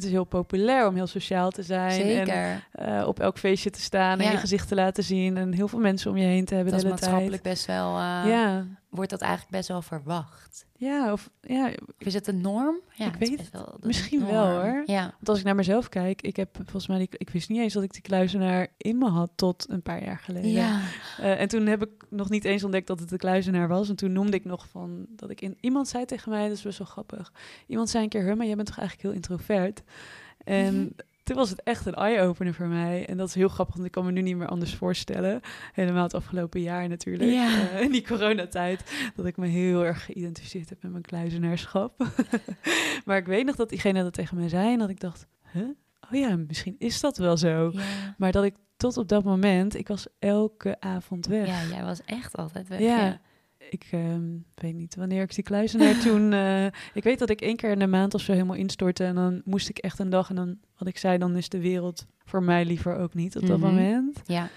[0.00, 2.28] het is heel populair om heel sociaal te zijn.
[2.28, 5.68] En eh, op elk feestje te staan en je gezicht te laten zien en heel
[5.68, 8.22] veel mensen om je heen te hebben dat de is hele maatschappelijk best wel, eh,
[8.26, 10.66] ja, wordt dat eigenlijk best wel verwacht.
[10.76, 12.80] ja, of ja, Is het een norm?
[12.94, 14.82] Ja, Ik het weet best wel misschien wel, hoor.
[14.86, 15.02] Ja.
[15.02, 17.72] want als ik naar mezelf kijk, ik heb volgens mij, die, ik wist niet eens
[17.72, 20.50] dat ik die kluizenaar in me had tot een paar jaar geleden.
[20.50, 20.80] Ja.
[21.18, 23.88] Eh, en toen heb ik nog niet eens ontdekt dat het de kluizenaar was.
[23.88, 26.62] En toen noemde ik nog van dat ik in iemand zei tegen mij, dat is
[26.62, 27.32] best wel grappig.
[27.66, 29.82] Iemand zei een keer, "Huh, maar jij bent toch eigenlijk heel introvert?
[30.44, 30.88] En Mhm.
[31.30, 33.06] Toen was het echt een eye-opener voor mij.
[33.06, 35.40] En dat is heel grappig, want ik kan me nu niet meer anders voorstellen.
[35.72, 37.30] Helemaal het afgelopen jaar natuurlijk.
[37.30, 37.70] Ja.
[37.70, 38.92] Eh, in die coronatijd.
[39.14, 42.06] Dat ik me heel erg geïdentificeerd heb met mijn kluizenaarschap.
[43.04, 44.72] maar ik weet nog dat diegene dat tegen mij zei.
[44.72, 45.62] En dat ik dacht, huh?
[46.10, 47.70] Oh ja, misschien is dat wel zo.
[47.72, 48.14] Ja.
[48.18, 51.46] Maar dat ik tot op dat moment, ik was elke avond weg.
[51.46, 52.80] ja, jij was echt altijd weg.
[52.80, 53.04] Ja.
[53.04, 53.20] Ja.
[53.72, 56.32] Ik ehm, weet niet wanneer ik die kluizenaar toen...
[56.32, 59.04] eh, ik weet dat ik één keer in de maand of zo helemaal instortte.
[59.04, 60.28] En dan moest ik echt een dag.
[60.28, 63.46] En dan, wat ik zei, dan is de wereld voor mij liever ook niet op
[63.46, 63.66] dat Mhm.
[63.68, 64.20] moment.
[64.24, 64.48] ja.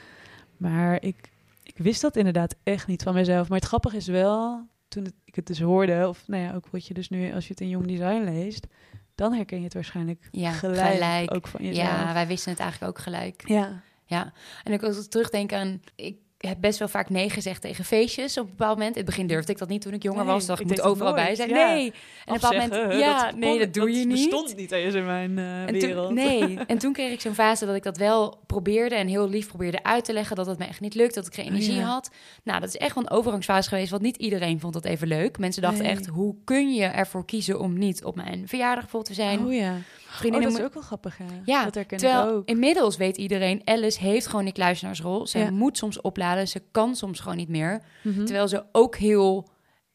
[0.57, 1.31] Maar ik,
[1.63, 3.49] ik wist dat inderdaad echt niet van mezelf.
[3.49, 6.67] Maar het grappige is wel, toen het- ik het dus hoorde, of nou ja, ook
[6.67, 8.67] wat je dus nu, als je het in Human Design leest,
[9.15, 11.33] dan herken je het waarschijnlijk Ja, gelijk, gelijk.
[11.35, 11.87] ook van jezelf.
[11.87, 13.47] Ja, wij wisten het eigenlijk ook gelijk.
[13.47, 13.81] ja.
[14.05, 14.33] Ja,
[14.63, 15.81] en ik als ik terugdenk aan...
[15.95, 18.95] Ik heb best wel vaak nee gezegd tegen feestjes op een bepaald moment.
[18.95, 20.45] In het begin durfde ik dat niet toen ik jonger Nee, was.
[20.45, 21.49] Dacht ik, moet dat overal bij zijn.
[21.49, 21.73] ja.
[21.73, 21.85] Nee.
[21.85, 22.99] En op een bepaald moment...
[22.99, 24.07] Ja, nee, dat doe je niet.
[24.29, 26.05] bestond niet eens in mijn eh, En wereld.
[26.05, 29.29] toen, nee, en toen kreeg ik zo'n fase dat ik dat wel probeerde en heel
[29.29, 31.71] lief probeerde uit te leggen dat het me echt niet lukt, dat ik geen energie
[31.73, 31.83] Oh, ja.
[31.85, 32.09] had.
[32.43, 35.37] Nou, dat is echt wel een overgangsfase geweest, want niet iedereen vond dat even leuk.
[35.37, 35.91] Mensen dachten Nee.
[35.91, 39.45] echt, hoe kun je ervoor kiezen om niet op mijn verjaardag bijvoorbeeld te zijn?
[39.45, 39.73] Oh ja.
[40.13, 41.25] Oh, Vriendinnen dat is ook wel grappig, ja.
[41.45, 42.47] Ja, dat Terwijl ook.
[42.47, 45.27] inmiddels weet iedereen, Alice heeft gewoon die kluisenaarsrol.
[45.27, 45.51] Ze Ja.
[45.51, 47.81] moet soms opladen, ze kan soms gewoon niet meer.
[48.03, 48.25] Mhm.
[48.25, 49.49] Terwijl ze ook heel,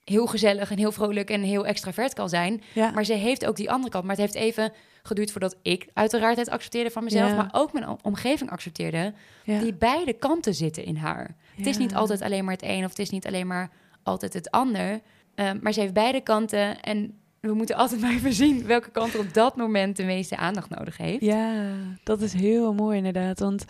[0.04, 2.62] heel gezellig en heel vrolijk en heel extravert kan zijn.
[2.74, 2.90] ja.
[2.90, 4.04] Maar ze heeft ook die andere kant.
[4.04, 7.30] Maar het heeft even geduurd voordat ik uiteraard het accepteerde van mezelf.
[7.30, 7.36] Ja.
[7.36, 9.12] Maar ook mijn omgeving accepteerde.
[9.44, 11.36] Die beide kanten zitten in haar.
[11.56, 13.70] Het is niet altijd alleen maar het een of het is niet alleen maar
[14.02, 15.00] altijd het ander.
[15.34, 16.80] Ehm, maar ze heeft beide kanten.
[16.80, 20.36] En we moeten altijd maar even zien welke kant er op dat moment de meeste
[20.36, 21.24] aandacht nodig heeft.
[21.24, 21.72] Ja,
[22.02, 23.38] dat is heel mooi inderdaad.
[23.40, 23.64] Want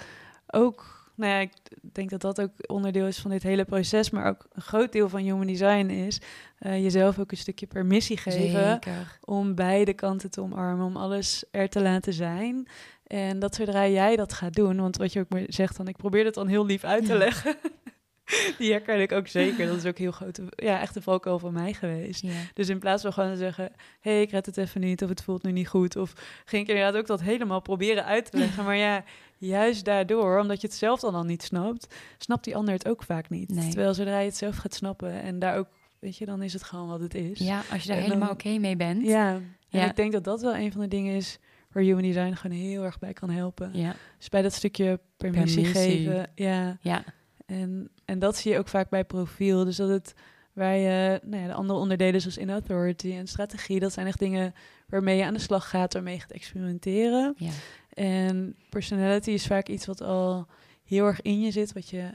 [0.46, 1.52] ook, nou ja, ik
[1.92, 4.10] denk dat dat ook onderdeel is van dit hele proces.
[4.10, 6.20] Maar ook een groot deel van human design is
[6.58, 8.70] eh, jezelf ook een stukje permissie geven.
[8.70, 9.18] Zeker.
[9.24, 12.68] Om beide kanten te omarmen, om alles er te laten zijn.
[13.06, 16.24] En dat zodra jij dat gaat doen, want wat je ook zegt, dan ik probeer
[16.24, 17.54] het dan heel lief uit te Ja.
[18.58, 19.66] Die herken ik ook zeker.
[19.66, 20.40] Dat is ook heel groot.
[20.50, 22.22] Ja, echt een valkuil van mij geweest.
[22.22, 22.30] Ja.
[22.54, 23.64] Dus in plaats van gewoon te zeggen:
[24.00, 25.96] hé, hey, ik red het even niet, of het voelt nu niet goed.
[25.96, 26.12] Of
[26.44, 28.64] ging ik inderdaad ook dat helemaal proberen uit te leggen.
[28.68, 29.04] maar ja,
[29.38, 33.02] juist daardoor, omdat je het zelf dan al niet snapt, snapt die ander het ook
[33.02, 33.50] vaak niet.
[33.54, 33.68] Nee.
[33.68, 35.68] Terwijl zodra je het zelf gaat snappen en daar ook,
[35.98, 37.38] weet je, dan is het gewoon wat het is.
[37.38, 39.02] ja, als je daar En dan- helemaal oké mee bent.
[39.06, 39.84] Ja, en Ja.
[39.88, 41.38] ik denk dat dat wel een van de dingen is
[41.72, 43.70] waar Human Design gewoon heel erg bij kan helpen.
[43.72, 43.94] Ja.
[44.18, 45.96] Dus bij dat stukje permissie, Permissie.
[46.06, 46.30] geven.
[46.34, 47.04] Ja, ja.
[47.46, 49.64] en, en dat zie je ook vaak bij profiel.
[49.64, 50.14] Dus dat het
[50.52, 54.18] waar je, nou ja, de andere onderdelen zoals in authority en strategie, dat zijn echt
[54.18, 54.54] dingen
[54.88, 57.34] waarmee je aan de slag gaat, waarmee je gaat experimenteren.
[57.36, 57.50] ja.
[57.88, 60.46] En personality is vaak iets wat al
[60.84, 62.10] heel erg in je zit, wat je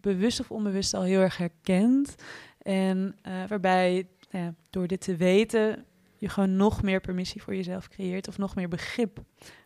[0.00, 2.14] bewust of onbewust al heel erg herkent.
[2.58, 5.84] En eh, waarbij nou ja, door dit te weten,
[6.16, 9.18] je gewoon nog meer permissie voor jezelf creëert of nog meer begrip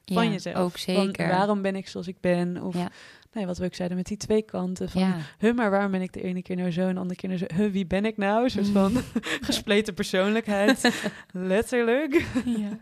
[0.05, 0.57] van Ja, jezelf.
[0.57, 1.29] Ook Van zeker.
[1.29, 2.63] waarom ben ik zoals ik ben?
[2.63, 2.91] Of Ja.
[3.33, 4.89] Ja, wat we ook zeiden met die twee kanten.
[4.89, 5.16] Van, ja.
[5.39, 7.41] huh, maar waarom ben ik de ene keer nou zo en de andere keer nou
[7.41, 7.55] zo?
[7.55, 8.45] Huh, wie ben ik nou?
[8.45, 8.93] Een soort van
[9.49, 11.09] gespleten persoonlijkheid.
[11.33, 12.14] Letterlijk.
[12.45, 12.81] ja.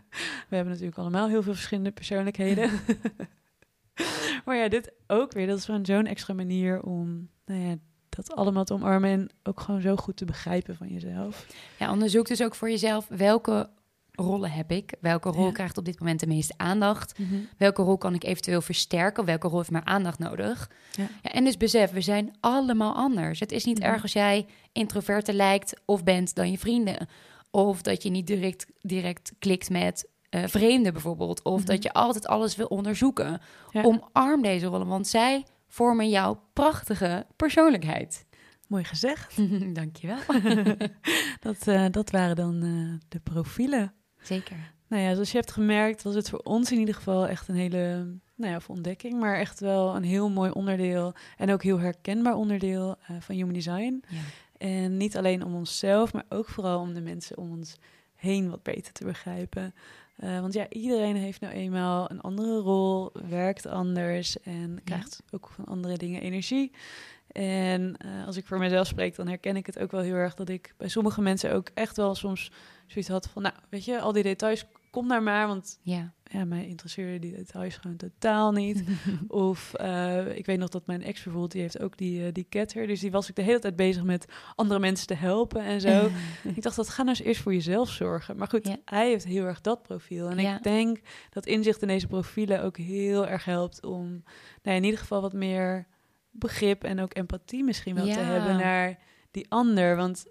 [0.49, 2.71] We hebben natuurlijk allemaal heel veel verschillende persoonlijkheden.
[4.45, 5.47] maar ja, dit ook weer.
[5.47, 7.75] Dat is gewoon zo'n extra manier om nou ja,
[8.09, 11.47] dat allemaal te omarmen en ook gewoon zo goed te begrijpen van jezelf.
[11.79, 13.69] Ja, onderzoek dus ook voor jezelf welke
[14.19, 14.93] rollen heb ik?
[15.01, 15.51] Welke rol Ja.
[15.51, 17.19] krijgt op dit moment de meeste aandacht?
[17.57, 19.25] Welke rol kan ik eventueel versterken?
[19.25, 20.69] Welke rol heeft meer aandacht nodig?
[20.91, 21.07] Ja.
[21.23, 23.39] Ja, en dus besef, we zijn allemaal anders.
[23.39, 23.87] Het is niet Mhm.
[23.87, 27.07] erg als jij introverter lijkt of bent dan je vrienden.
[27.51, 31.43] Of dat je niet direct, direct klikt met eh, vreemden bijvoorbeeld.
[31.43, 31.67] Of Mhm.
[31.67, 33.41] dat je altijd alles wil onderzoeken.
[33.73, 38.25] Omarm deze rollen, want zij vormen jouw prachtige persoonlijkheid.
[38.67, 39.35] Mooi gezegd.
[39.75, 40.17] Dankjewel.
[41.39, 43.93] Dat, eh, dat waren dan eh, de profielen.
[44.27, 44.75] Zeker.
[44.87, 47.55] Nou ja, zoals je hebt gemerkt, was het voor ons in ieder geval echt een
[47.55, 52.35] hele, nou ja, ontdekking, maar echt wel een heel mooi onderdeel en ook heel herkenbaar
[52.35, 54.03] onderdeel eh, van Human Design.
[54.07, 54.19] Ja.
[54.57, 57.75] En niet alleen om onszelf, maar ook vooral om de mensen om ons
[58.15, 59.73] heen wat beter te begrijpen.
[60.15, 65.49] Eh, want ja, iedereen heeft nou eenmaal een andere rol, werkt anders en krijgt ook
[65.55, 66.71] van andere dingen energie.
[67.31, 70.33] En eh, als ik voor mezelf spreek, dan herken ik het ook wel heel erg
[70.33, 72.51] dat ik bij sommige mensen ook echt wel soms
[72.87, 76.13] zoiets had van, nou, weet je, al die details, kom daar maar, want Ja.
[76.23, 78.83] ja, mij interesseerden die details gewoon totaal niet.
[79.27, 82.45] Of eh, ik weet nog dat mijn ex bijvoorbeeld, die heeft ook die, eh, die
[82.49, 82.87] ketter.
[82.87, 84.25] Dus die was ik de hele tijd bezig met
[84.55, 86.09] andere mensen te helpen en zo.
[86.55, 88.37] ik dacht, dat ga nou eens eerst voor jezelf zorgen.
[88.37, 88.75] Maar goed, Ja.
[88.85, 90.29] hij heeft heel erg dat profiel.
[90.29, 90.57] En Ja.
[90.57, 94.21] ik denk dat inzicht in deze profielen ook heel erg helpt om nou,
[94.61, 95.87] ja, in ieder geval wat meer
[96.31, 98.99] begrip en ook empathie misschien wel te hebben naar
[99.31, 99.95] die ander.
[99.95, 100.25] Want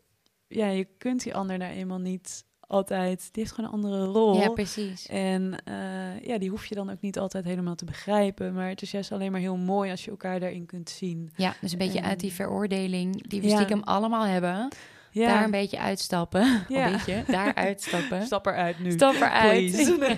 [0.49, 3.19] ja, je kunt die ander nou eenmaal niet altijd.
[3.33, 4.41] Die heeft gewoon een andere rol.
[4.41, 5.07] Ja, precies.
[5.07, 8.55] En eh, ja, die hoef je dan ook niet altijd helemaal te begrijpen.
[8.55, 11.31] Maar het is juist alleen maar heel mooi als je elkaar daarin kunt zien.
[11.37, 13.55] Ja, dus een beetje En- uit die veroordeling die we Ja.
[13.55, 14.69] stiekem allemaal hebben.
[15.21, 16.43] Ja, Daar een beetje uitstappen.
[16.69, 16.87] Ja.
[16.87, 18.23] Een beetje, daar uitstappen.
[18.27, 18.91] stap eruit nu.
[18.91, 19.95] Stap eruit.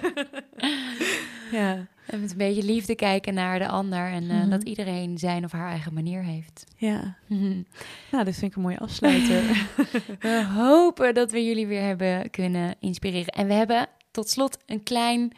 [1.53, 4.07] Ja, En met een beetje liefde kijken naar de ander.
[4.13, 4.49] En eh, Mhm.
[4.51, 6.65] dat iedereen zijn of haar eigen manier heeft.
[6.77, 7.17] ja.
[8.11, 9.43] Nou, dit vind ik een mooie afsluiter.
[10.21, 13.27] We hopen dat we jullie weer hebben kunnen inspireren.
[13.33, 15.33] En we hebben tot slot een klein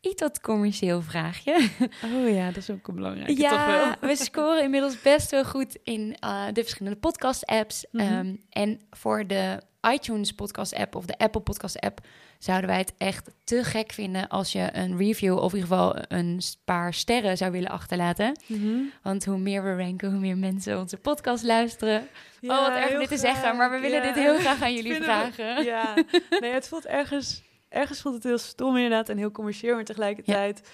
[0.00, 1.68] iets wat commercieel vraagje.
[2.04, 3.66] Oh ja, dat is ook een belangrijke ja, toch
[4.00, 4.10] wel.
[4.10, 7.86] we scoren inmiddels best wel goed in uh, de verschillende podcast-apps.
[7.90, 8.12] Mhm.
[8.12, 9.60] Um, en voor de
[9.92, 12.00] iTunes podcast-app of de Apple podcast-app
[12.38, 15.96] zouden wij het echt te gek vinden als je een review of in ieder geval
[16.08, 18.40] een paar sterren zou willen achterlaten.
[18.46, 18.78] Mhm.
[19.02, 22.08] Want hoe meer we ranken, hoe meer mensen onze podcast luisteren.
[22.40, 24.06] Ja, oh, wat erg om dit te zeggen, maar we willen Ja.
[24.12, 25.64] dit heel graag aan jullie Vinden we- vragen.
[25.64, 25.94] Ja,
[26.40, 30.70] nee, het voelt ergens, ergens voelt het heel stom inderdaad en heel commercieel, maar tegelijkertijd,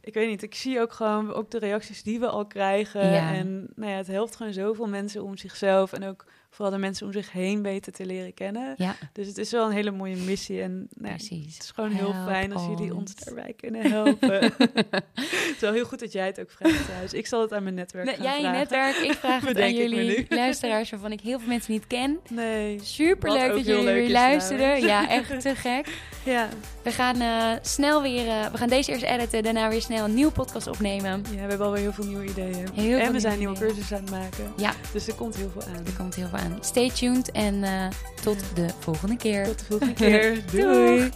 [0.00, 3.10] ik weet niet, ik zie ook gewoon ook de reacties die we al krijgen.
[3.10, 3.32] Ja.
[3.32, 7.06] En nou ja, het helpt gewoon zoveel mensen om zichzelf en ook vooral de mensen
[7.06, 8.74] om zich heen beter te leren kennen.
[8.76, 11.54] Ja, Dus het is wel een hele mooie missie en nou precies.
[11.54, 13.14] het is gewoon heel Help fijn als jullie ons.
[13.14, 14.40] daarbij kunnen helpen.
[15.14, 17.12] het is wel heel goed dat jij het ook vraagt trouwens.
[17.12, 18.58] Ik zal het aan mijn netwerk Nee, gaan jij vragen.
[18.58, 22.18] netwerk, ik vraag het aan jullie luisteraars waarvan ik heel veel mensen niet ken.
[22.30, 22.78] Nee.
[22.82, 24.80] Super leuk dat jullie weer is luisteren.
[24.80, 25.86] Ja, echt te gek.
[26.24, 26.48] Ja.
[26.82, 30.14] We gaan eh, snel weer, eh, we gaan deze eerst editen, daarna weer snel een
[30.14, 31.22] nieuwe podcast opnemen.
[31.24, 32.66] ja, we hebben alweer heel veel nieuwe ideeën.
[32.74, 34.52] Heel en we zijn nieuwe cursussen aan het maken.
[34.56, 35.86] Ja, Dus er komt heel veel aan.
[35.86, 36.58] er komt heel veel aan.
[36.60, 37.86] Stay tuned en eh,
[38.22, 39.44] tot de volgende keer.
[39.44, 40.42] Tot de volgende keer.
[40.52, 41.10] Doei.